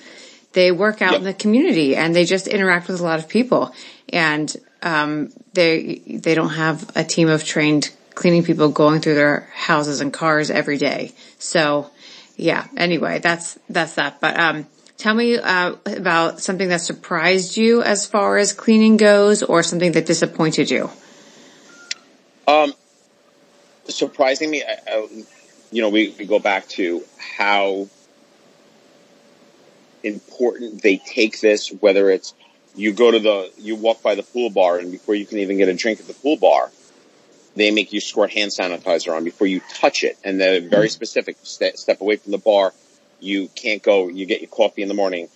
they 0.56 0.72
work 0.72 1.02
out 1.02 1.12
yep. 1.12 1.18
in 1.18 1.24
the 1.24 1.34
community 1.34 1.94
and 1.94 2.16
they 2.16 2.24
just 2.24 2.48
interact 2.48 2.88
with 2.88 2.98
a 2.98 3.02
lot 3.02 3.18
of 3.18 3.28
people 3.28 3.74
and 4.08 4.56
um, 4.82 5.30
they 5.52 6.00
they 6.06 6.34
don't 6.34 6.54
have 6.54 6.90
a 6.96 7.04
team 7.04 7.28
of 7.28 7.44
trained 7.44 7.90
cleaning 8.14 8.42
people 8.42 8.70
going 8.70 9.02
through 9.02 9.16
their 9.16 9.50
houses 9.52 10.00
and 10.00 10.12
cars 10.12 10.50
every 10.50 10.78
day. 10.78 11.12
So, 11.38 11.90
yeah. 12.36 12.66
Anyway, 12.76 13.18
that's 13.18 13.58
that's 13.68 13.96
that. 13.96 14.20
But 14.20 14.40
um, 14.40 14.66
tell 14.96 15.14
me 15.14 15.36
uh, 15.36 15.74
about 15.84 16.40
something 16.40 16.68
that 16.68 16.80
surprised 16.80 17.58
you 17.58 17.82
as 17.82 18.06
far 18.06 18.38
as 18.38 18.54
cleaning 18.54 18.96
goes, 18.96 19.42
or 19.42 19.62
something 19.62 19.92
that 19.92 20.06
disappointed 20.06 20.70
you. 20.70 20.88
Um, 22.48 22.72
surprising 23.88 24.50
me, 24.50 24.62
I, 24.62 24.78
I, 24.88 25.08
you 25.70 25.82
know, 25.82 25.90
we, 25.90 26.14
we 26.18 26.24
go 26.24 26.38
back 26.38 26.68
to 26.68 27.02
how 27.18 27.88
important 30.06 30.82
they 30.82 30.96
take 30.96 31.40
this, 31.40 31.68
whether 31.68 32.10
it's 32.10 32.34
you 32.74 32.92
go 32.92 33.10
to 33.10 33.18
the, 33.18 33.50
you 33.58 33.74
walk 33.74 34.02
by 34.02 34.14
the 34.14 34.22
pool 34.22 34.50
bar 34.50 34.78
and 34.78 34.92
before 34.92 35.14
you 35.14 35.26
can 35.26 35.38
even 35.38 35.56
get 35.56 35.68
a 35.68 35.74
drink 35.74 36.00
at 36.00 36.06
the 36.06 36.14
pool 36.14 36.36
bar, 36.36 36.70
they 37.56 37.70
make 37.70 37.92
you 37.92 38.00
squirt 38.00 38.32
hand 38.32 38.50
sanitizer 38.50 39.16
on 39.16 39.24
before 39.24 39.46
you 39.46 39.60
touch 39.74 40.04
it. 40.04 40.18
And 40.22 40.40
they're 40.40 40.60
very 40.60 40.88
specific. 40.90 41.36
Step, 41.42 41.76
step 41.76 42.00
away 42.00 42.16
from 42.16 42.32
the 42.32 42.38
bar. 42.38 42.72
You 43.18 43.48
can't 43.54 43.82
go. 43.82 44.08
You 44.08 44.26
get 44.26 44.42
your 44.42 44.50
coffee 44.50 44.82
in 44.82 44.88
the 44.88 44.94
morning. 44.94 45.28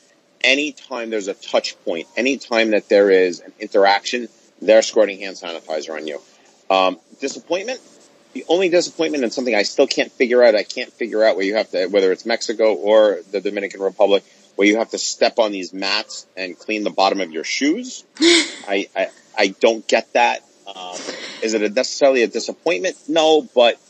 Anytime 0.42 1.10
there's 1.10 1.28
a 1.28 1.34
touch 1.34 1.82
point, 1.84 2.08
anytime 2.16 2.70
that 2.70 2.88
there 2.88 3.10
is 3.10 3.40
an 3.40 3.52
interaction, 3.58 4.28
they're 4.60 4.82
squirting 4.82 5.20
hand 5.20 5.36
sanitizer 5.36 5.94
on 5.96 6.06
you. 6.06 6.20
Um, 6.68 6.98
disappointment. 7.20 7.80
The 8.32 8.44
only 8.48 8.68
disappointment 8.68 9.24
and 9.24 9.32
something 9.32 9.54
I 9.54 9.62
still 9.62 9.86
can't 9.86 10.12
figure 10.12 10.42
out. 10.44 10.54
I 10.54 10.62
can't 10.62 10.92
figure 10.92 11.24
out 11.24 11.36
where 11.36 11.44
you 11.44 11.56
have 11.56 11.70
to, 11.70 11.86
whether 11.86 12.12
it's 12.12 12.24
Mexico 12.24 12.74
or 12.74 13.20
the 13.32 13.40
Dominican 13.40 13.80
Republic, 13.80 14.24
where 14.60 14.68
you 14.68 14.76
have 14.76 14.90
to 14.90 14.98
step 14.98 15.38
on 15.38 15.52
these 15.52 15.72
mats 15.72 16.26
and 16.36 16.58
clean 16.58 16.84
the 16.84 16.90
bottom 16.90 17.22
of 17.22 17.32
your 17.32 17.44
shoes. 17.44 18.04
I, 18.20 18.88
I, 18.94 19.08
I 19.38 19.46
don't 19.58 19.88
get 19.88 20.12
that. 20.12 20.44
Um, 20.66 20.98
is 21.42 21.54
it 21.54 21.62
a 21.62 21.70
necessarily 21.70 22.24
a 22.24 22.26
disappointment? 22.26 22.94
No, 23.08 23.40
but 23.40 23.80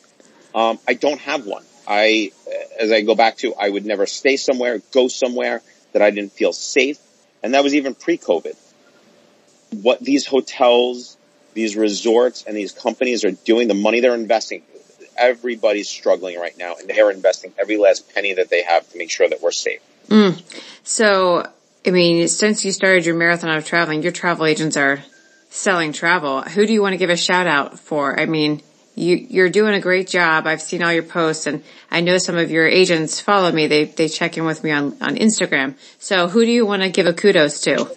um, 0.55 0.79
I 0.87 0.95
don't 0.95 1.21
have 1.23 1.45
one. 1.45 1.65
I, 1.89 2.31
as 2.79 2.93
I 2.93 3.01
go 3.01 3.17
back 3.17 3.39
to, 3.39 3.53
I 3.57 3.69
would 3.69 3.85
never 3.85 4.07
stay 4.07 4.37
somewhere, 4.37 4.81
go 4.93 5.09
somewhere 5.09 5.61
that 5.93 6.03
I 6.03 6.13
didn't 6.13 6.35
feel 6.35 6.53
safe, 6.53 7.01
and 7.43 7.55
that 7.55 7.65
was 7.65 7.75
even 7.75 7.97
pre-COVID. 7.97 8.55
What 9.83 9.99
these 9.99 10.25
hotels, 10.25 11.17
these 11.53 11.75
resorts, 11.75 12.45
and 12.47 12.57
these 12.57 12.71
companies 12.71 13.25
are 13.25 13.33
doing, 13.33 13.67
the 13.67 13.75
money 13.75 13.99
they're 13.99 14.15
investing, 14.15 14.63
everybody's 15.17 15.89
struggling 15.89 16.39
right 16.39 16.57
now, 16.57 16.77
and 16.77 16.89
they 16.89 17.01
are 17.01 17.11
investing 17.11 17.53
every 17.59 17.77
last 17.77 18.15
penny 18.15 18.35
that 18.35 18.51
they 18.51 18.63
have 18.63 18.89
to 18.93 18.99
make 18.99 19.11
sure 19.11 19.29
that 19.29 19.43
we're 19.43 19.51
safe. 19.51 19.81
Mm. 20.11 20.43
So, 20.83 21.47
I 21.87 21.91
mean, 21.91 22.29
since 22.29 22.65
you 22.65 22.73
started 22.73 23.07
your 23.07 23.15
marathon 23.15 23.57
of 23.57 23.65
traveling, 23.65 24.03
your 24.03 24.13
travel 24.13 24.45
agents 24.45 24.77
are 24.77 25.03
selling 25.49 25.93
travel. 25.93 26.43
Who 26.43 26.67
do 26.67 26.73
you 26.73 26.83
want 26.83 26.93
to 26.93 26.99
give 26.99 27.11
a 27.11 27.17
shout 27.17 27.47
out 27.47 27.79
for? 27.79 28.19
I 28.19 28.27
mean, 28.27 28.61
you, 28.97 29.17
you're 29.17 29.49
doing 29.49 29.75
a 29.75 29.81
great 29.81 30.09
job. 30.09 30.47
I've 30.47 30.61
seen 30.61 30.83
all 30.83 30.93
your 30.93 31.05
posts 31.05 31.47
and 31.47 31.63
I 31.91 32.01
know 32.01 32.19
some 32.19 32.37
of 32.37 32.51
your 32.51 32.67
agents 32.67 33.21
follow 33.21 33.51
me. 33.51 33.67
They, 33.67 33.85
they 33.85 34.09
check 34.09 34.37
in 34.37 34.45
with 34.45 34.63
me 34.63 34.73
on, 34.73 34.97
on 35.01 35.17
Instagram. 35.17 35.77
So 35.99 36.29
who 36.29 36.45
do 36.45 36.51
you 36.51 36.67
want 36.67 36.83
to 36.83 36.91
give 36.91 37.07
a 37.07 37.15
kudos 37.15 37.61
to? 37.63 37.91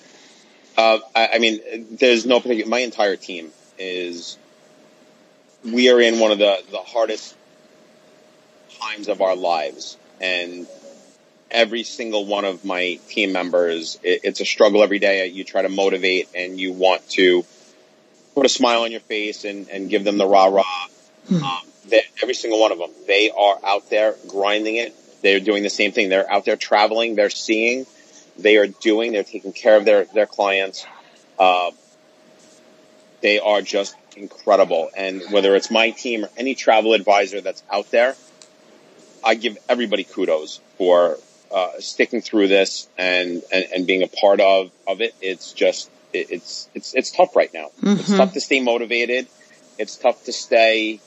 Uh, 0.77 0.99
I, 1.15 1.29
I 1.33 1.39
mean, 1.39 1.59
there's 1.91 2.25
no 2.25 2.39
particular, 2.39 2.69
my 2.69 2.79
entire 2.79 3.15
team 3.15 3.51
is, 3.77 4.37
we 5.63 5.89
are 5.89 5.99
in 5.99 6.19
one 6.19 6.31
of 6.31 6.37
the, 6.37 6.63
the 6.71 6.77
hardest 6.77 7.35
times 8.79 9.07
of 9.07 9.21
our 9.21 9.35
lives 9.35 9.97
and 10.21 10.67
every 11.53 11.83
single 11.83 12.25
one 12.25 12.43
of 12.43 12.65
my 12.65 12.99
team 13.07 13.31
members, 13.31 13.99
it, 14.03 14.21
it's 14.23 14.41
a 14.41 14.45
struggle 14.45 14.83
every 14.83 14.99
day. 14.99 15.27
You 15.27 15.43
try 15.43 15.61
to 15.61 15.69
motivate 15.69 16.29
and 16.35 16.59
you 16.59 16.73
want 16.73 17.07
to 17.11 17.45
put 18.33 18.45
a 18.45 18.49
smile 18.49 18.81
on 18.81 18.91
your 18.91 19.01
face 19.01 19.45
and, 19.45 19.69
and 19.69 19.89
give 19.89 20.03
them 20.03 20.17
the 20.17 20.25
rah 20.25 20.47
rah. 20.47 20.63
Hmm. 21.29 21.43
Um, 21.43 21.61
every 22.21 22.33
single 22.33 22.59
one 22.59 22.71
of 22.71 22.79
them, 22.79 22.89
they 23.07 23.29
are 23.29 23.59
out 23.63 23.89
there 23.89 24.15
grinding 24.27 24.75
it. 24.77 24.95
They're 25.21 25.39
doing 25.39 25.63
the 25.63 25.69
same 25.69 25.91
thing. 25.91 26.09
They're 26.09 26.29
out 26.29 26.43
there 26.43 26.57
traveling. 26.57 27.15
They're 27.15 27.29
seeing. 27.29 27.85
They 28.37 28.57
are 28.57 28.67
doing. 28.67 29.13
They're 29.13 29.23
taking 29.23 29.53
care 29.53 29.77
of 29.77 29.85
their 29.85 30.05
their 30.05 30.25
clients. 30.25 30.85
Uh, 31.39 31.71
they 33.21 33.39
are 33.39 33.61
just 33.61 33.95
incredible. 34.17 34.89
And 34.97 35.21
whether 35.31 35.55
it's 35.55 35.71
my 35.71 35.91
team 35.91 36.25
or 36.25 36.29
any 36.35 36.55
travel 36.55 36.93
advisor 36.93 37.39
that's 37.39 37.63
out 37.71 37.89
there, 37.91 38.15
I 39.23 39.35
give 39.35 39.57
everybody 39.69 40.03
kudos 40.03 40.59
for 40.77 41.17
uh, 41.53 41.79
sticking 41.79 42.21
through 42.21 42.47
this 42.47 42.87
and, 42.97 43.43
and, 43.53 43.65
and 43.73 43.87
being 43.87 44.03
a 44.03 44.07
part 44.07 44.41
of, 44.41 44.71
of 44.87 45.01
it. 45.01 45.13
It's 45.21 45.53
just, 45.53 45.89
it, 46.11 46.31
it's, 46.31 46.69
it's, 46.73 46.95
it's 46.95 47.11
tough 47.11 47.35
right 47.35 47.53
now. 47.53 47.67
Mm-hmm. 47.81 47.99
It's 47.99 48.09
tough 48.09 48.33
to 48.33 48.41
stay 48.41 48.59
motivated. 48.61 49.27
It's 49.77 49.95
tough 49.95 50.23
to 50.25 50.33
stay, 50.33 50.99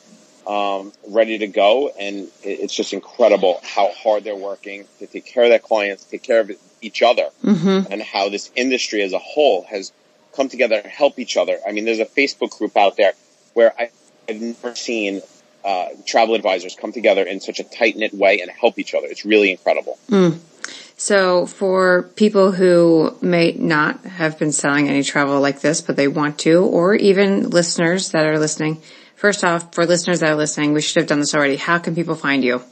um, 0.47 0.93
ready 1.09 1.39
to 1.39 1.49
go. 1.49 1.91
And 1.99 2.29
it, 2.45 2.61
it's 2.61 2.75
just 2.75 2.93
incredible 2.93 3.61
how 3.65 3.91
hard 3.93 4.25
they're 4.25 4.37
working 4.37 4.85
to 5.01 5.07
take 5.07 5.27
care 5.27 5.45
of 5.45 5.51
their 5.51 5.59
clients, 5.59 6.05
take 6.05 6.23
care 6.23 6.41
of 6.41 6.53
each 6.81 7.03
other 7.03 7.29
mm-hmm. 7.45 7.93
and 7.93 8.01
how 8.03 8.29
this 8.29 8.51
industry 8.55 9.03
as 9.03 9.13
a 9.13 9.19
whole 9.19 9.65
has 9.65 9.93
come 10.35 10.49
together 10.49 10.81
to 10.81 10.89
help 10.89 11.19
each 11.19 11.37
other. 11.37 11.59
I 11.67 11.73
mean, 11.73 11.85
there's 11.85 11.99
a 11.99 12.07
Facebook 12.07 12.57
group 12.59 12.77
out 12.77 12.97
there 12.97 13.15
where 13.55 13.73
I, 13.79 13.91
I've 14.29 14.41
never 14.41 14.75
seen 14.75 15.23
uh, 15.67 15.89
travel 16.07 16.37
advisors 16.37 16.77
come 16.77 16.93
together 16.93 17.25
in 17.25 17.41
such 17.41 17.59
a 17.59 17.65
tight 17.65 17.97
knit 17.97 18.15
way 18.15 18.41
and 18.41 18.49
help 18.51 18.79
each 18.79 18.95
other. 18.95 19.09
It's 19.09 19.25
really 19.25 19.51
incredible. 19.51 19.99
Mm. 20.09 20.39
So 20.97 21.45
for 21.45 22.05
people 22.15 22.53
who 22.53 23.17
may 23.21 23.53
not 23.53 24.05
have 24.05 24.39
been 24.39 24.53
selling 24.53 24.89
any 24.89 25.03
travel 25.03 25.41
like 25.41 25.61
this, 25.61 25.81
but 25.81 25.97
they 25.97 26.07
want 26.07 26.39
to, 26.41 26.65
or 26.65 26.95
even 26.95 27.51
listeners 27.51 28.13
that 28.13 28.27
are 28.27 28.39
listening, 28.39 28.81
first 29.17 29.45
off, 29.45 29.75
for 29.75 29.85
listeners 29.85 30.21
that 30.21 30.31
are 30.31 30.37
listening, 30.37 30.73
we 30.73 30.81
should 30.81 31.01
have 31.01 31.09
done 31.09 31.19
this 31.19 31.35
already. 31.35 31.57
How 31.57 31.79
can 31.79 31.97
people 31.97 32.15
find 32.15 32.45
you? 32.45 32.63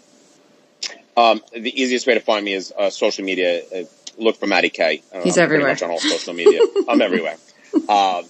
Um, 1.16 1.42
the 1.52 1.82
easiest 1.82 2.06
way 2.06 2.14
to 2.14 2.20
find 2.20 2.44
me 2.44 2.54
is 2.54 2.72
uh, 2.78 2.90
social 2.90 3.24
media. 3.24 3.60
Uh, 3.74 3.82
look 4.18 4.36
for 4.36 4.46
Matty 4.46 4.70
K. 4.70 5.02
He's 5.24 5.36
everywhere. 5.36 5.70
Much 5.70 5.82
on 5.82 5.90
all 5.90 5.98
social 5.98 6.32
media. 6.32 6.60
I'm 6.88 7.02
everywhere. 7.02 7.36
Uh, 7.88 8.22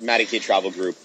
Matty 0.00 0.24
K 0.24 0.40
Travel 0.40 0.72
Group 0.72 0.96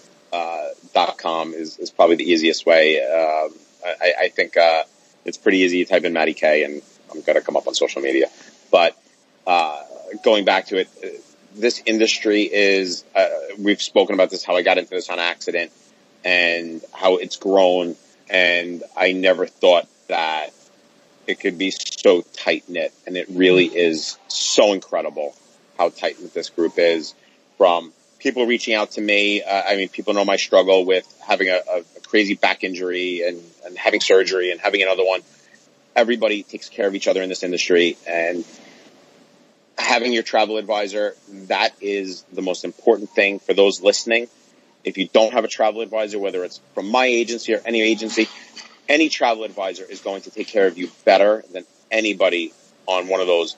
com 1.16 1.52
is, 1.52 1.78
is 1.78 1.90
probably 1.90 2.16
the 2.16 2.30
easiest 2.30 2.66
way. 2.66 3.00
Uh, 3.00 3.48
I, 3.84 4.12
I, 4.22 4.28
think 4.28 4.56
uh, 4.56 4.84
it's 5.24 5.36
pretty 5.36 5.58
easy. 5.58 5.78
You 5.78 5.86
type 5.86 6.04
in 6.04 6.12
Matty 6.12 6.34
K, 6.34 6.64
and 6.64 6.82
I'm 7.10 7.20
going 7.20 7.38
to 7.38 7.42
come 7.42 7.56
up 7.56 7.66
on 7.66 7.74
social 7.74 8.02
media. 8.02 8.26
But 8.70 8.96
uh, 9.46 9.82
going 10.24 10.44
back 10.44 10.66
to 10.66 10.78
it, 10.78 10.88
uh, 11.02 11.08
this 11.54 11.82
industry 11.86 12.42
is. 12.42 13.04
Uh, 13.14 13.28
we've 13.58 13.82
spoken 13.82 14.14
about 14.14 14.30
this. 14.30 14.44
How 14.44 14.56
I 14.56 14.62
got 14.62 14.78
into 14.78 14.90
this 14.90 15.10
on 15.10 15.18
accident, 15.18 15.72
and 16.24 16.82
how 16.92 17.16
it's 17.16 17.36
grown. 17.36 17.96
And 18.30 18.82
I 18.96 19.12
never 19.12 19.46
thought 19.46 19.86
that 20.08 20.50
it 21.26 21.40
could 21.40 21.58
be 21.58 21.70
so 21.70 22.22
tight 22.22 22.68
knit, 22.68 22.92
and 23.06 23.16
it 23.16 23.26
really 23.28 23.66
is 23.66 24.18
so 24.28 24.72
incredible 24.72 25.36
how 25.78 25.90
tight 25.90 26.20
knit 26.20 26.34
this 26.34 26.50
group 26.50 26.74
is. 26.78 27.14
From 27.56 27.92
people 28.24 28.46
reaching 28.46 28.74
out 28.74 28.92
to 28.92 29.00
me. 29.00 29.42
Uh, 29.42 29.62
I 29.68 29.76
mean, 29.76 29.88
people 29.88 30.14
know 30.14 30.24
my 30.24 30.36
struggle 30.36 30.84
with 30.84 31.06
having 31.24 31.48
a, 31.48 31.60
a, 31.70 31.82
crazy 32.08 32.34
back 32.34 32.64
injury 32.64 33.22
and, 33.26 33.40
and 33.64 33.76
having 33.76 34.00
surgery 34.00 34.50
and 34.50 34.60
having 34.60 34.82
another 34.82 35.04
one. 35.04 35.20
Everybody 35.94 36.42
takes 36.42 36.68
care 36.68 36.88
of 36.88 36.94
each 36.94 37.06
other 37.06 37.22
in 37.22 37.28
this 37.28 37.42
industry 37.42 37.96
and 38.06 38.44
having 39.76 40.12
your 40.12 40.22
travel 40.22 40.56
advisor, 40.56 41.14
that 41.48 41.74
is 41.80 42.22
the 42.32 42.42
most 42.42 42.64
important 42.64 43.10
thing 43.10 43.40
for 43.40 43.52
those 43.52 43.82
listening. 43.82 44.28
If 44.84 44.96
you 44.96 45.08
don't 45.08 45.32
have 45.32 45.44
a 45.44 45.48
travel 45.48 45.80
advisor, 45.82 46.18
whether 46.18 46.44
it's 46.44 46.60
from 46.74 46.90
my 46.90 47.06
agency 47.06 47.54
or 47.54 47.60
any 47.64 47.82
agency, 47.82 48.28
any 48.88 49.08
travel 49.08 49.44
advisor 49.44 49.84
is 49.84 50.00
going 50.00 50.22
to 50.22 50.30
take 50.30 50.48
care 50.48 50.66
of 50.66 50.78
you 50.78 50.90
better 51.04 51.44
than 51.52 51.64
anybody 51.90 52.52
on 52.86 53.08
one 53.08 53.20
of 53.20 53.26
those 53.26 53.56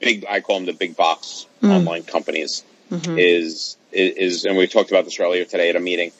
big, 0.00 0.26
I 0.28 0.40
call 0.40 0.56
them 0.56 0.66
the 0.66 0.72
big 0.74 0.96
box 0.96 1.46
mm. 1.62 1.70
online 1.70 2.02
companies 2.02 2.62
mm-hmm. 2.90 3.18
is, 3.18 3.76
is, 3.96 4.44
and 4.44 4.56
we 4.56 4.66
talked 4.66 4.90
about 4.90 5.04
this 5.04 5.18
earlier 5.20 5.44
today 5.44 5.70
at 5.70 5.76
a 5.76 5.80
meeting. 5.80 6.12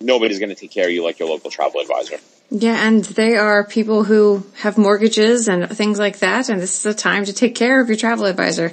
Nobody's 0.00 0.38
going 0.38 0.50
to 0.50 0.54
take 0.54 0.70
care 0.70 0.86
of 0.86 0.92
you 0.92 1.02
like 1.02 1.18
your 1.18 1.28
local 1.28 1.50
travel 1.50 1.80
advisor. 1.80 2.18
Yeah, 2.50 2.86
and 2.86 3.04
they 3.04 3.36
are 3.36 3.64
people 3.64 4.04
who 4.04 4.46
have 4.60 4.78
mortgages 4.78 5.48
and 5.48 5.68
things 5.68 5.98
like 5.98 6.20
that, 6.20 6.48
and 6.48 6.60
this 6.60 6.78
is 6.78 6.86
a 6.86 6.94
time 6.94 7.24
to 7.26 7.32
take 7.32 7.54
care 7.54 7.80
of 7.80 7.88
your 7.88 7.96
travel 7.96 8.24
advisor. 8.24 8.72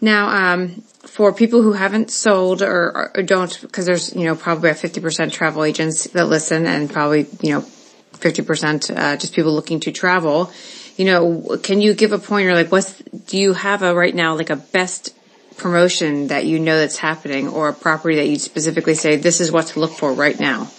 Now, 0.00 0.52
um, 0.52 0.82
for 1.02 1.32
people 1.32 1.62
who 1.62 1.72
haven't 1.72 2.10
sold 2.10 2.62
or, 2.62 3.10
or 3.14 3.22
don't, 3.22 3.58
because 3.60 3.86
there's 3.86 4.14
you 4.14 4.24
know 4.24 4.34
probably 4.34 4.70
a 4.70 4.74
fifty 4.74 5.00
percent 5.00 5.32
travel 5.32 5.64
agents 5.64 6.04
that 6.08 6.26
listen, 6.26 6.66
and 6.66 6.90
probably 6.90 7.26
you 7.42 7.52
know 7.54 7.60
fifty 7.60 8.42
percent 8.42 8.90
uh, 8.90 9.16
just 9.16 9.34
people 9.34 9.52
looking 9.52 9.80
to 9.80 9.92
travel. 9.92 10.50
You 10.96 11.06
know, 11.06 11.58
can 11.62 11.80
you 11.80 11.92
give 11.92 12.12
a 12.12 12.18
pointer 12.18 12.54
like 12.54 12.72
what's 12.72 12.94
do 13.26 13.36
you 13.36 13.52
have 13.52 13.82
a 13.82 13.94
right 13.94 14.14
now 14.14 14.34
like 14.36 14.50
a 14.50 14.56
best 14.56 15.14
promotion 15.56 16.28
that 16.28 16.46
you 16.46 16.58
know 16.58 16.78
that's 16.78 16.96
happening 16.96 17.48
or 17.48 17.68
a 17.68 17.72
property 17.72 18.16
that 18.16 18.28
you 18.28 18.38
specifically 18.38 18.94
say 18.94 19.16
this 19.16 19.40
is 19.40 19.52
what 19.52 19.66
to 19.68 19.80
look 19.80 19.92
for 19.92 20.12
right 20.12 20.38
now? 20.38 20.70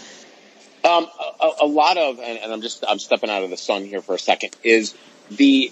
Um, 0.84 1.08
a, 1.42 1.52
a, 1.62 1.66
lot 1.66 1.98
of, 1.98 2.20
and, 2.20 2.38
and 2.38 2.54
I'm 2.54 2.62
just, 2.62 2.84
I'm 2.88 3.00
stepping 3.00 3.30
out 3.30 3.44
of 3.44 3.50
the 3.50 3.58
sun 3.58 3.86
here 3.86 4.02
for 4.02 4.14
a 4.14 4.20
second, 4.20 4.56
is 4.64 4.96
the, 5.32 5.72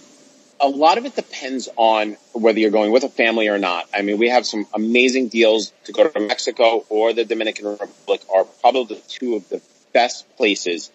a 0.60 0.68
lot 0.68 0.98
of 0.98 1.06
it 1.06 1.16
depends 1.16 1.70
on 1.76 2.18
whether 2.34 2.60
you're 2.60 2.72
going 2.72 2.92
with 2.92 3.04
a 3.04 3.10
family 3.10 3.48
or 3.48 3.60
not. 3.60 3.88
I 3.94 4.02
mean, 4.02 4.18
we 4.18 4.30
have 4.30 4.46
some 4.46 4.66
amazing 4.74 5.28
deals 5.28 5.72
to 5.86 5.92
go 5.92 6.08
to 6.08 6.20
Mexico 6.20 6.84
or 6.90 7.14
the 7.14 7.26
Dominican 7.26 7.68
Republic 7.68 8.22
are 8.34 8.46
probably 8.62 8.96
the 8.96 9.02
two 9.08 9.36
of 9.36 9.48
the 9.50 9.62
best 9.94 10.36
places 10.36 10.90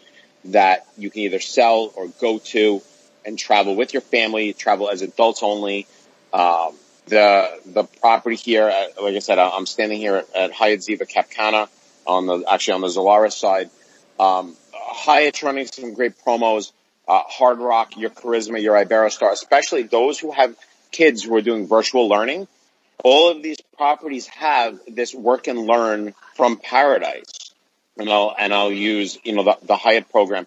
that 0.46 0.86
you 0.96 1.10
can 1.10 1.22
either 1.22 1.40
sell 1.40 1.92
or 1.94 2.08
go 2.20 2.38
to 2.38 2.82
and 3.24 3.38
travel 3.38 3.76
with 3.76 3.92
your 3.92 4.02
family, 4.02 4.52
travel 4.52 4.90
as 4.90 5.02
adults 5.02 5.42
only. 5.42 5.86
Um, 6.32 6.74
the 7.08 7.60
the 7.66 7.84
property 7.84 8.36
here, 8.36 8.68
uh, 8.68 9.02
like 9.02 9.14
I 9.14 9.18
said, 9.20 9.38
I'm 9.38 9.66
standing 9.66 9.98
here 9.98 10.24
at 10.34 10.52
Hyatt 10.52 10.80
Ziva 10.80 11.08
Cap 11.08 11.30
Cana 11.30 11.68
on 12.06 12.26
the 12.26 12.44
actually 12.48 12.74
on 12.74 12.80
the 12.80 12.88
Zilara's 12.88 13.34
side. 13.34 13.70
Um, 14.18 14.56
Hyatt's 14.72 15.42
running 15.42 15.66
some 15.66 15.94
great 15.94 16.14
promos. 16.24 16.72
Uh, 17.06 17.22
Hard 17.26 17.58
Rock, 17.58 17.96
your 17.96 18.10
Charisma, 18.10 18.60
your 18.60 18.74
Iberostar, 18.74 19.32
especially 19.32 19.84
those 19.84 20.18
who 20.18 20.30
have 20.30 20.54
kids 20.90 21.22
who 21.22 21.34
are 21.36 21.40
doing 21.40 21.66
virtual 21.66 22.06
learning. 22.06 22.46
All 23.02 23.30
of 23.30 23.42
these 23.42 23.60
properties 23.76 24.26
have 24.26 24.78
this 24.86 25.14
work 25.14 25.46
and 25.46 25.60
learn 25.60 26.14
from 26.34 26.58
paradise. 26.58 27.54
And 27.96 28.10
I'll, 28.10 28.34
and 28.38 28.52
I'll 28.52 28.72
use, 28.72 29.18
you 29.24 29.34
know, 29.34 29.44
the, 29.44 29.56
the 29.62 29.76
Hyatt 29.76 30.10
program. 30.10 30.46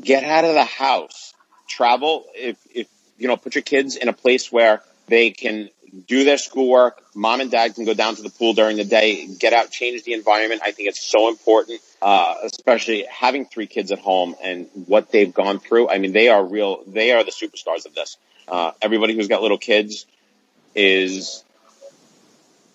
Get 0.00 0.24
out 0.24 0.44
of 0.44 0.54
the 0.54 0.64
house. 0.64 1.34
Travel. 1.68 2.24
If, 2.34 2.56
if, 2.74 2.88
you 3.18 3.28
know, 3.28 3.36
put 3.36 3.54
your 3.54 3.62
kids 3.62 3.96
in 3.96 4.08
a 4.08 4.14
place 4.14 4.50
where 4.50 4.82
they 5.06 5.30
can 5.30 5.68
do 6.06 6.24
their 6.24 6.38
schoolwork. 6.38 7.02
Mom 7.14 7.40
and 7.40 7.50
dad 7.50 7.74
can 7.74 7.84
go 7.84 7.94
down 7.94 8.14
to 8.16 8.22
the 8.22 8.30
pool 8.30 8.54
during 8.54 8.76
the 8.76 8.84
day, 8.84 9.26
get 9.26 9.52
out, 9.52 9.70
change 9.70 10.02
the 10.04 10.12
environment. 10.12 10.62
I 10.64 10.72
think 10.72 10.88
it's 10.88 11.04
so 11.04 11.28
important, 11.28 11.80
uh, 12.00 12.34
especially 12.44 13.06
having 13.10 13.46
three 13.46 13.66
kids 13.66 13.90
at 13.90 13.98
home 13.98 14.34
and 14.42 14.68
what 14.86 15.10
they've 15.10 15.32
gone 15.32 15.58
through. 15.58 15.88
I 15.88 15.98
mean, 15.98 16.12
they 16.12 16.28
are 16.28 16.44
real, 16.44 16.82
they 16.86 17.12
are 17.12 17.24
the 17.24 17.32
superstars 17.32 17.86
of 17.86 17.94
this. 17.94 18.16
Uh, 18.46 18.72
everybody 18.80 19.14
who's 19.14 19.28
got 19.28 19.42
little 19.42 19.58
kids 19.58 20.06
is, 20.74 21.44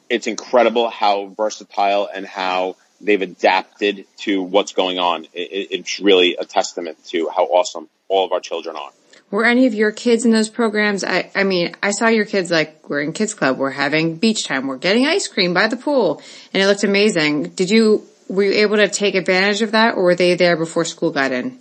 it's 0.09 0.27
incredible 0.27 0.89
how 0.89 1.27
versatile 1.27 2.09
and 2.13 2.25
how 2.25 2.75
they've 3.01 3.21
adapted 3.21 4.05
to 4.17 4.41
what's 4.41 4.73
going 4.73 4.99
on. 4.99 5.25
It, 5.33 5.67
it's 5.71 5.99
really 5.99 6.35
a 6.35 6.45
testament 6.45 6.97
to 7.07 7.29
how 7.29 7.45
awesome 7.45 7.89
all 8.07 8.25
of 8.25 8.31
our 8.31 8.39
children 8.39 8.75
are. 8.75 8.91
Were 9.35 9.43
any 9.43 9.65
of 9.65 9.73
your 9.73 9.91
kids 9.91 10.23
in 10.23 10.31
those 10.31 10.47
programs? 10.47 11.03
I, 11.03 11.29
I 11.35 11.43
mean, 11.43 11.75
I 11.83 11.91
saw 11.91 12.07
your 12.07 12.23
kids 12.23 12.49
like 12.49 12.87
we're 12.89 13.01
in 13.01 13.11
kids 13.11 13.33
club, 13.33 13.57
we're 13.57 13.69
having 13.69 14.15
beach 14.15 14.45
time, 14.45 14.65
we're 14.65 14.77
getting 14.77 15.05
ice 15.05 15.27
cream 15.27 15.53
by 15.53 15.67
the 15.67 15.75
pool 15.75 16.21
and 16.53 16.63
it 16.63 16.67
looked 16.67 16.85
amazing. 16.85 17.49
Did 17.49 17.69
you, 17.69 18.07
were 18.29 18.43
you 18.43 18.53
able 18.53 18.77
to 18.77 18.87
take 18.87 19.13
advantage 19.13 19.61
of 19.61 19.73
that 19.73 19.95
or 19.95 20.03
were 20.03 20.15
they 20.15 20.35
there 20.35 20.55
before 20.55 20.85
school 20.85 21.11
got 21.11 21.33
in? 21.33 21.59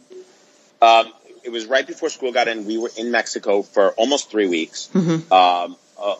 Um, 0.81 1.12
it 1.43 1.50
was 1.50 1.66
right 1.66 1.85
before 1.85 2.11
school 2.11 2.31
got 2.31 2.47
in. 2.47 2.64
We 2.64 2.78
were 2.78 2.93
in 2.97 3.11
Mexico 3.11 3.62
for 3.62 3.90
almost 3.95 4.31
three 4.31 4.47
weeks. 4.47 4.88
Mm-hmm. 4.95 5.33
Um, 5.33 5.76
uh, 6.00 6.14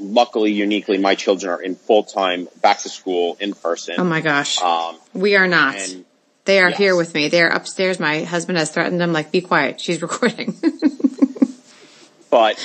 luckily, 0.00 0.50
uniquely, 0.50 0.98
my 0.98 1.14
children 1.14 1.52
are 1.52 1.62
in 1.62 1.76
full 1.76 2.02
time 2.02 2.48
back 2.60 2.80
to 2.80 2.88
school 2.88 3.36
in 3.38 3.52
person. 3.52 3.94
Oh 3.98 4.04
my 4.04 4.22
gosh. 4.22 4.60
Um, 4.60 4.96
we 5.14 5.36
are 5.36 5.46
not. 5.46 5.76
And, 5.76 6.04
they 6.46 6.60
are 6.60 6.70
yes. 6.70 6.78
here 6.78 6.96
with 6.96 7.12
me. 7.12 7.28
They 7.28 7.42
are 7.42 7.48
upstairs. 7.48 7.98
My 7.98 8.22
husband 8.22 8.56
has 8.56 8.70
threatened 8.70 9.00
them, 9.00 9.12
like, 9.12 9.32
be 9.32 9.40
quiet. 9.40 9.80
She's 9.80 10.00
recording. 10.08 10.56
But 12.36 12.58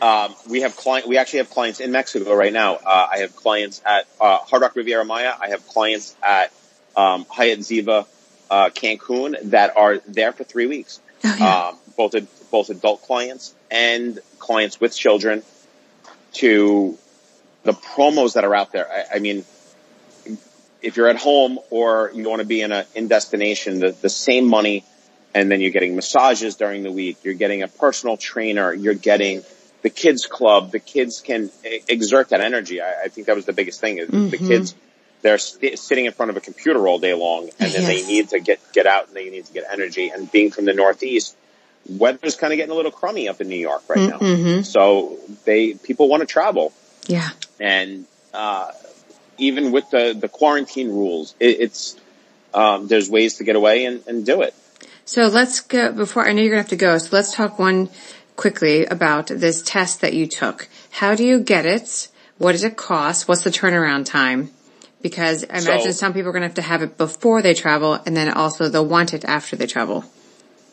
um, 0.00 0.36
we 0.48 0.60
have 0.60 0.76
client. 0.76 1.08
We 1.08 1.18
actually 1.18 1.38
have 1.38 1.50
clients 1.50 1.80
in 1.80 1.90
Mexico 1.90 2.36
right 2.36 2.52
now. 2.52 2.76
Uh, 2.76 3.08
I 3.10 3.18
have 3.18 3.34
clients 3.34 3.82
at 3.84 4.06
uh, 4.20 4.38
Hard 4.38 4.62
Rock 4.62 4.76
Riviera 4.76 5.04
Maya. 5.04 5.32
I 5.40 5.48
have 5.48 5.66
clients 5.66 6.14
at 6.22 6.52
um, 6.96 7.26
Hyatt 7.28 7.58
Ziva 7.58 8.06
uh, 8.48 8.70
Cancun 8.70 9.50
that 9.50 9.76
are 9.76 9.98
there 10.06 10.30
for 10.30 10.44
three 10.44 10.66
weeks. 10.66 11.00
Oh, 11.24 11.36
yeah. 11.40 11.68
um, 11.70 11.78
both 11.96 12.14
both 12.52 12.70
adult 12.70 13.02
clients 13.02 13.52
and 13.68 14.20
clients 14.38 14.80
with 14.80 14.96
children. 14.96 15.42
To 16.34 16.96
the 17.64 17.72
promos 17.72 18.34
that 18.34 18.44
are 18.44 18.54
out 18.54 18.70
there. 18.70 18.86
I, 18.88 19.16
I 19.16 19.18
mean, 19.18 19.44
if 20.82 20.96
you're 20.96 21.08
at 21.08 21.16
home 21.16 21.58
or 21.70 22.12
you 22.14 22.28
want 22.28 22.42
to 22.42 22.46
be 22.46 22.60
in 22.60 22.70
a 22.70 22.86
in 22.94 23.08
destination, 23.08 23.80
the, 23.80 23.90
the 23.90 24.10
same 24.10 24.46
money, 24.46 24.84
and 25.36 25.50
then 25.50 25.60
you're 25.60 25.70
getting 25.70 25.94
massages 25.94 26.56
during 26.56 26.82
the 26.82 26.90
week, 26.90 27.18
you're 27.22 27.34
getting 27.34 27.62
a 27.62 27.68
personal 27.68 28.16
trainer, 28.16 28.72
you're 28.72 28.94
getting 28.94 29.42
the 29.82 29.90
kids 29.90 30.24
club, 30.24 30.72
the 30.72 30.78
kids 30.78 31.20
can 31.20 31.50
exert 31.62 32.30
that 32.30 32.40
energy. 32.40 32.80
I, 32.80 33.02
I 33.04 33.08
think 33.08 33.26
that 33.26 33.36
was 33.36 33.44
the 33.44 33.52
biggest 33.52 33.78
thing 33.78 33.98
is 33.98 34.08
mm-hmm. 34.08 34.30
the 34.30 34.38
kids, 34.38 34.74
they're 35.20 35.36
st- 35.36 35.78
sitting 35.78 36.06
in 36.06 36.12
front 36.12 36.30
of 36.30 36.38
a 36.38 36.40
computer 36.40 36.88
all 36.88 36.98
day 36.98 37.12
long 37.12 37.50
and 37.60 37.70
then 37.70 37.82
yes. 37.82 37.86
they 37.86 38.06
need 38.06 38.30
to 38.30 38.40
get, 38.40 38.60
get 38.72 38.86
out 38.86 39.08
and 39.08 39.14
they 39.14 39.28
need 39.28 39.44
to 39.44 39.52
get 39.52 39.64
energy 39.70 40.08
and 40.08 40.32
being 40.32 40.50
from 40.50 40.64
the 40.64 40.72
Northeast, 40.72 41.36
weather's 41.86 42.34
kind 42.36 42.54
of 42.54 42.56
getting 42.56 42.72
a 42.72 42.74
little 42.74 42.90
crummy 42.90 43.28
up 43.28 43.38
in 43.42 43.48
New 43.48 43.56
York 43.56 43.82
right 43.90 44.08
now. 44.08 44.18
Mm-hmm. 44.18 44.62
So 44.62 45.18
they, 45.44 45.74
people 45.74 46.08
want 46.08 46.22
to 46.22 46.26
travel. 46.26 46.72
Yeah. 47.08 47.28
And, 47.60 48.06
uh, 48.32 48.72
even 49.36 49.70
with 49.70 49.90
the, 49.90 50.16
the 50.18 50.30
quarantine 50.30 50.88
rules, 50.88 51.34
it, 51.38 51.60
it's, 51.60 51.94
um, 52.54 52.86
there's 52.86 53.10
ways 53.10 53.36
to 53.36 53.44
get 53.44 53.54
away 53.54 53.84
and, 53.84 54.02
and 54.06 54.24
do 54.24 54.40
it. 54.40 54.54
So 55.04 55.28
let's 55.28 55.60
go 55.60 55.92
before 55.92 56.26
I 56.28 56.32
know 56.32 56.42
you're 56.42 56.50
gonna 56.50 56.62
have 56.62 56.70
to 56.70 56.76
go. 56.76 56.98
So 56.98 57.14
let's 57.14 57.32
talk 57.32 57.58
one 57.58 57.88
quickly 58.36 58.86
about 58.86 59.28
this 59.28 59.62
test 59.62 60.00
that 60.00 60.14
you 60.14 60.26
took. 60.26 60.68
How 60.90 61.14
do 61.14 61.24
you 61.24 61.40
get 61.40 61.66
it? 61.66 62.08
What 62.38 62.52
does 62.52 62.64
it 62.64 62.76
cost? 62.76 63.28
What's 63.28 63.42
the 63.42 63.50
turnaround 63.50 64.04
time? 64.04 64.50
Because 65.02 65.44
I 65.44 65.58
imagine 65.58 65.92
so, 65.92 65.98
some 65.98 66.12
people 66.12 66.30
are 66.30 66.32
going 66.32 66.42
to 66.42 66.48
have 66.48 66.54
to 66.54 66.62
have 66.62 66.82
it 66.82 66.98
before 66.98 67.40
they 67.40 67.54
travel 67.54 67.94
and 67.94 68.16
then 68.16 68.32
also 68.32 68.68
they'll 68.68 68.86
want 68.86 69.14
it 69.14 69.24
after 69.24 69.56
they 69.56 69.66
travel. 69.66 70.04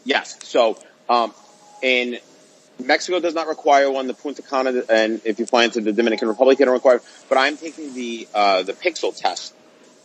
Yes. 0.04 0.40
So, 0.44 0.78
um, 1.08 1.34
in 1.82 2.20
Mexico 2.80 3.20
does 3.20 3.34
not 3.34 3.48
require 3.48 3.92
one. 3.92 4.08
The 4.08 4.14
Punta 4.14 4.42
Cana, 4.42 4.84
and 4.90 5.22
if 5.26 5.40
you 5.40 5.46
fly 5.46 5.66
into 5.66 5.82
the 5.82 5.94
Dominican 5.94 6.28
Republic, 6.28 6.58
they 6.58 6.66
don't 6.66 6.74
require. 6.74 7.02
But 7.30 7.38
I'm 7.38 7.58
taking 7.58 7.94
the 7.94 8.28
uh, 8.34 8.64
the 8.64 8.74
Pixel 8.74 9.16
test. 9.16 9.54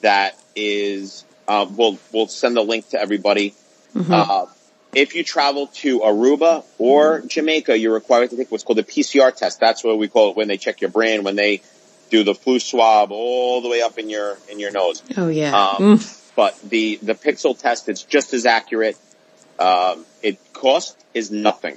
That 0.02 0.38
is, 0.54 1.24
uh, 1.46 1.66
we'll 1.70 1.98
we'll 2.12 2.28
send 2.28 2.58
a 2.58 2.62
link 2.62 2.90
to 2.90 3.00
everybody. 3.00 3.54
Mm-hmm. 3.98 4.12
Uh, 4.12 4.46
if 4.94 5.14
you 5.14 5.22
travel 5.22 5.66
to 5.66 6.00
Aruba 6.00 6.64
or 6.78 7.20
Jamaica, 7.20 7.76
you're 7.78 7.92
required 7.92 8.30
to 8.30 8.36
take 8.36 8.50
what's 8.50 8.64
called 8.64 8.78
a 8.78 8.82
PCR 8.82 9.34
test. 9.34 9.60
That's 9.60 9.84
what 9.84 9.98
we 9.98 10.08
call 10.08 10.30
it 10.30 10.36
when 10.36 10.48
they 10.48 10.56
check 10.56 10.80
your 10.80 10.90
brain, 10.90 11.24
when 11.24 11.36
they 11.36 11.62
do 12.10 12.24
the 12.24 12.34
flu 12.34 12.58
swab 12.58 13.12
all 13.12 13.60
the 13.60 13.68
way 13.68 13.82
up 13.82 13.98
in 13.98 14.08
your 14.08 14.38
in 14.50 14.58
your 14.58 14.70
nose. 14.70 15.02
Oh 15.16 15.28
yeah. 15.28 15.56
Um, 15.56 15.98
mm. 15.98 16.34
But 16.34 16.58
the 16.62 16.98
the 17.02 17.14
Pixel 17.14 17.58
test, 17.58 17.88
it's 17.88 18.02
just 18.02 18.32
as 18.32 18.46
accurate. 18.46 18.96
Um, 19.58 20.06
it 20.22 20.38
cost 20.52 20.96
is 21.12 21.30
nothing. 21.30 21.76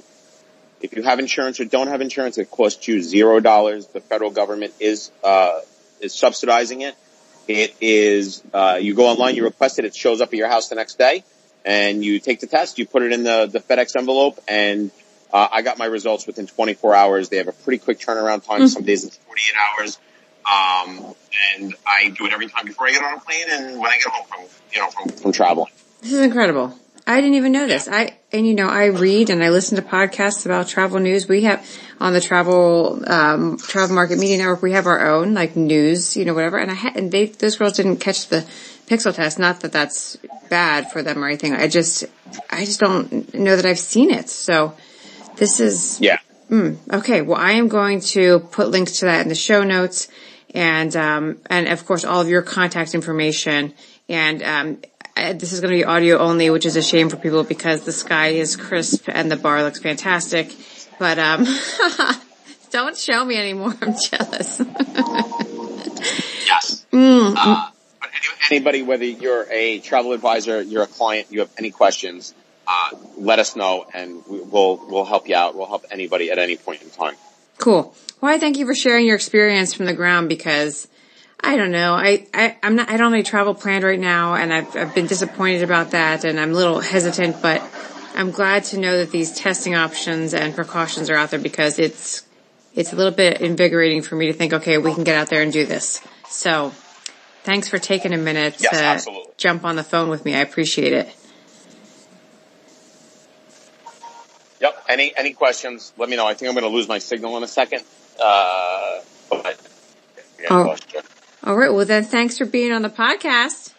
If 0.80 0.96
you 0.96 1.02
have 1.02 1.18
insurance 1.18 1.60
or 1.60 1.64
don't 1.64 1.88
have 1.88 2.00
insurance, 2.00 2.38
it 2.38 2.50
costs 2.50 2.86
you 2.88 3.02
zero 3.02 3.40
dollars. 3.40 3.88
The 3.88 4.00
federal 4.00 4.30
government 4.30 4.72
is 4.80 5.10
uh, 5.22 5.60
is 6.00 6.14
subsidizing 6.14 6.80
it. 6.80 6.94
It 7.48 7.74
is 7.80 8.42
uh, 8.54 8.78
you 8.80 8.94
go 8.94 9.06
online, 9.08 9.34
you 9.34 9.44
request 9.44 9.78
it, 9.78 9.84
it 9.84 9.94
shows 9.94 10.20
up 10.20 10.28
at 10.28 10.34
your 10.34 10.48
house 10.48 10.68
the 10.68 10.76
next 10.76 10.96
day, 10.96 11.24
and 11.64 12.04
you 12.04 12.18
take 12.20 12.40
the 12.40 12.46
test. 12.46 12.78
You 12.78 12.86
put 12.86 13.02
it 13.02 13.12
in 13.12 13.24
the 13.24 13.48
the 13.50 13.60
FedEx 13.60 13.96
envelope, 13.96 14.40
and 14.48 14.90
uh, 15.32 15.48
I 15.50 15.62
got 15.62 15.78
my 15.78 15.86
results 15.86 16.26
within 16.26 16.46
24 16.46 16.94
hours. 16.94 17.28
They 17.28 17.38
have 17.38 17.48
a 17.48 17.52
pretty 17.52 17.78
quick 17.78 17.98
turnaround 17.98 18.46
time. 18.46 18.60
Mm-hmm. 18.60 18.66
Some 18.66 18.84
days 18.84 19.04
it's 19.04 19.16
48 19.16 19.54
hours. 19.56 19.98
Um, 20.44 21.14
and 21.54 21.74
I 21.86 22.08
do 22.10 22.26
it 22.26 22.32
every 22.32 22.48
time 22.48 22.66
before 22.66 22.88
I 22.88 22.90
get 22.90 23.02
on 23.02 23.14
a 23.14 23.20
plane 23.20 23.46
and 23.48 23.78
when 23.78 23.90
I 23.90 23.96
get 23.96 24.08
home 24.08 24.26
from, 24.26 24.40
you 24.72 24.80
know, 24.80 24.90
from, 24.90 25.08
from 25.08 25.32
traveling. 25.32 25.70
This 26.00 26.12
is 26.12 26.20
incredible. 26.20 26.76
I 27.06 27.20
didn't 27.20 27.34
even 27.34 27.52
know 27.52 27.66
this. 27.66 27.88
I, 27.88 28.16
and 28.32 28.46
you 28.46 28.54
know, 28.54 28.68
I 28.68 28.86
read 28.86 29.30
and 29.30 29.42
I 29.42 29.50
listen 29.50 29.76
to 29.76 29.82
podcasts 29.82 30.46
about 30.46 30.68
travel 30.68 31.00
news. 31.00 31.28
We 31.28 31.42
have 31.42 31.66
on 32.00 32.12
the 32.12 32.20
travel, 32.20 33.02
um, 33.06 33.56
travel 33.58 33.94
market 33.94 34.18
media 34.18 34.38
network, 34.38 34.62
we 34.62 34.72
have 34.72 34.86
our 34.86 35.08
own 35.08 35.34
like 35.34 35.56
news, 35.56 36.16
you 36.16 36.24
know, 36.24 36.34
whatever. 36.34 36.58
And 36.58 36.70
I 36.70 36.74
had, 36.74 36.96
and 36.96 37.10
they, 37.10 37.26
those 37.26 37.56
girls 37.56 37.74
didn't 37.74 37.98
catch 37.98 38.28
the 38.28 38.46
pixel 38.86 39.14
test. 39.14 39.38
Not 39.38 39.60
that 39.60 39.72
that's 39.72 40.16
bad 40.52 40.92
for 40.92 41.02
them 41.02 41.24
or 41.24 41.28
anything. 41.28 41.54
I 41.54 41.66
just, 41.66 42.04
I 42.50 42.66
just 42.66 42.78
don't 42.78 43.32
know 43.32 43.56
that 43.56 43.64
I've 43.64 43.78
seen 43.78 44.10
it. 44.10 44.28
So 44.28 44.76
this 45.36 45.60
is, 45.60 45.98
yeah. 45.98 46.18
Mm, 46.50 46.76
okay. 46.92 47.22
Well, 47.22 47.40
I 47.40 47.52
am 47.52 47.68
going 47.68 48.00
to 48.12 48.40
put 48.40 48.68
links 48.68 48.98
to 48.98 49.06
that 49.06 49.22
in 49.22 49.30
the 49.30 49.34
show 49.34 49.64
notes 49.64 50.08
and, 50.54 50.94
um, 50.94 51.38
and 51.46 51.68
of 51.68 51.86
course 51.86 52.04
all 52.04 52.20
of 52.20 52.28
your 52.28 52.42
contact 52.42 52.94
information 52.94 53.72
and, 54.10 54.42
um, 54.42 54.78
this 55.14 55.54
is 55.54 55.60
going 55.60 55.70
to 55.72 55.76
be 55.78 55.84
audio 55.84 56.18
only, 56.18 56.50
which 56.50 56.66
is 56.66 56.76
a 56.76 56.82
shame 56.82 57.08
for 57.08 57.16
people 57.16 57.44
because 57.44 57.84
the 57.84 57.92
sky 57.92 58.28
is 58.28 58.54
crisp 58.56 59.08
and 59.08 59.30
the 59.30 59.36
bar 59.36 59.62
looks 59.62 59.78
fantastic. 59.78 60.54
But 60.98 61.18
um, 61.18 61.46
don't 62.70 62.96
show 62.96 63.24
me 63.24 63.36
anymore. 63.36 63.74
I'm 63.82 63.94
jealous. 63.94 64.60
yes. 66.46 66.86
Mm. 66.92 67.34
Uh, 67.36 67.70
anybody, 68.50 68.82
whether 68.82 69.04
you're 69.04 69.46
a 69.50 69.80
travel 69.80 70.12
advisor, 70.12 70.62
you're 70.62 70.82
a 70.82 70.86
client, 70.88 71.28
you 71.30 71.40
have 71.40 71.50
any 71.58 71.70
questions, 71.70 72.34
uh, 72.66 72.90
let 73.16 73.38
us 73.38 73.56
know, 73.56 73.86
and 73.92 74.22
we'll 74.26 74.80
we'll 74.88 75.04
help 75.04 75.28
you 75.28 75.34
out. 75.34 75.54
We'll 75.54 75.66
help 75.66 75.84
anybody 75.90 76.30
at 76.30 76.38
any 76.38 76.56
point 76.56 76.82
in 76.82 76.90
time. 76.90 77.14
Cool. 77.58 77.94
Well, 78.20 78.32
I 78.32 78.38
thank 78.38 78.58
you 78.58 78.66
for 78.66 78.74
sharing 78.74 79.06
your 79.06 79.16
experience 79.16 79.74
from 79.74 79.86
the 79.86 79.94
ground 79.94 80.28
because 80.28 80.88
I 81.44 81.56
don't 81.56 81.72
know. 81.72 81.94
I, 81.94 82.26
I, 82.32 82.56
I'm 82.62 82.76
not, 82.76 82.88
I 82.88 82.96
don't 82.96 83.06
have 83.06 83.14
any 83.14 83.22
travel 83.24 83.54
planned 83.54 83.84
right 83.84 83.98
now 83.98 84.34
and 84.34 84.52
I've, 84.52 84.76
I've 84.76 84.94
been 84.94 85.06
disappointed 85.06 85.62
about 85.62 85.90
that 85.90 86.24
and 86.24 86.38
I'm 86.38 86.52
a 86.52 86.54
little 86.54 86.80
hesitant, 86.80 87.42
but 87.42 87.62
I'm 88.14 88.30
glad 88.30 88.64
to 88.64 88.78
know 88.78 88.98
that 88.98 89.10
these 89.10 89.32
testing 89.32 89.74
options 89.74 90.34
and 90.34 90.54
precautions 90.54 91.10
are 91.10 91.16
out 91.16 91.30
there 91.30 91.40
because 91.40 91.80
it's, 91.80 92.22
it's 92.74 92.92
a 92.92 92.96
little 92.96 93.12
bit 93.12 93.40
invigorating 93.40 94.02
for 94.02 94.14
me 94.14 94.26
to 94.26 94.32
think, 94.32 94.52
okay, 94.52 94.78
we 94.78 94.94
can 94.94 95.02
get 95.02 95.16
out 95.16 95.28
there 95.28 95.42
and 95.42 95.52
do 95.52 95.66
this. 95.66 96.00
So 96.28 96.72
thanks 97.42 97.68
for 97.68 97.78
taking 97.78 98.12
a 98.12 98.18
minute 98.18 98.56
yes, 98.58 98.78
to 98.78 98.84
absolutely. 98.84 99.32
jump 99.36 99.64
on 99.64 99.76
the 99.76 99.84
phone 99.84 100.08
with 100.08 100.24
me. 100.24 100.34
I 100.34 100.40
appreciate 100.40 100.92
it. 100.92 101.14
Yep. 104.60 104.84
Any, 104.88 105.12
any 105.16 105.32
questions? 105.32 105.92
Let 105.98 106.08
me 106.08 106.16
know. 106.16 106.26
I 106.26 106.34
think 106.34 106.48
I'm 106.48 106.54
going 106.54 106.70
to 106.70 106.74
lose 106.74 106.86
my 106.86 106.98
signal 106.98 107.36
in 107.36 107.42
a 107.42 107.48
second. 107.48 107.82
Uh, 108.22 109.00
but, 109.28 109.60
oh. 110.50 110.76
All 111.44 111.56
right. 111.56 111.72
Well, 111.72 111.84
then 111.84 112.04
thanks 112.04 112.38
for 112.38 112.44
being 112.44 112.70
on 112.70 112.82
the 112.82 112.90
podcast. 112.90 113.72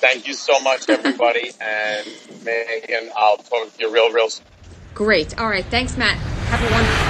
thank 0.00 0.26
you 0.26 0.32
so 0.32 0.58
much, 0.60 0.88
everybody. 0.88 1.50
and 1.60 2.06
Megan, 2.42 3.10
I'll 3.14 3.36
talk 3.36 3.76
to 3.76 3.80
you 3.80 3.92
real, 3.92 4.10
real 4.12 4.30
soon. 4.30 4.46
Great. 4.94 5.38
All 5.38 5.48
right. 5.48 5.66
Thanks, 5.66 5.98
Matt. 5.98 6.16
Have 6.16 6.60
a 6.60 6.72
wonderful. 6.72 7.05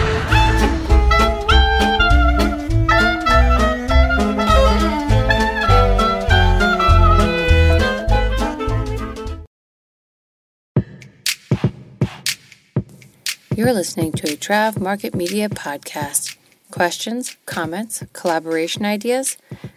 You're 13.67 13.75
listening 13.75 14.13
to 14.13 14.33
a 14.33 14.37
Trav 14.37 14.79
Market 14.79 15.13
Media 15.13 15.49
podcast. 15.49 16.37
Questions, 16.71 17.37
comments, 17.47 18.05
collaboration 18.13 18.85
ideas? 18.85 19.37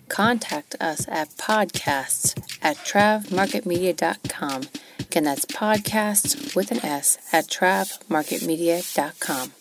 Contact 0.10 0.76
us 0.80 1.08
at 1.08 1.30
podcasts 1.38 2.40
at 2.62 2.78
travmarketmedia.com. 2.78 4.62
Again, 5.00 5.24
that's 5.24 5.46
podcasts 5.46 6.56
with 6.56 6.70
an 6.70 6.86
S 6.86 7.18
at 7.34 7.48
travmarketmedia.com. 7.48 9.54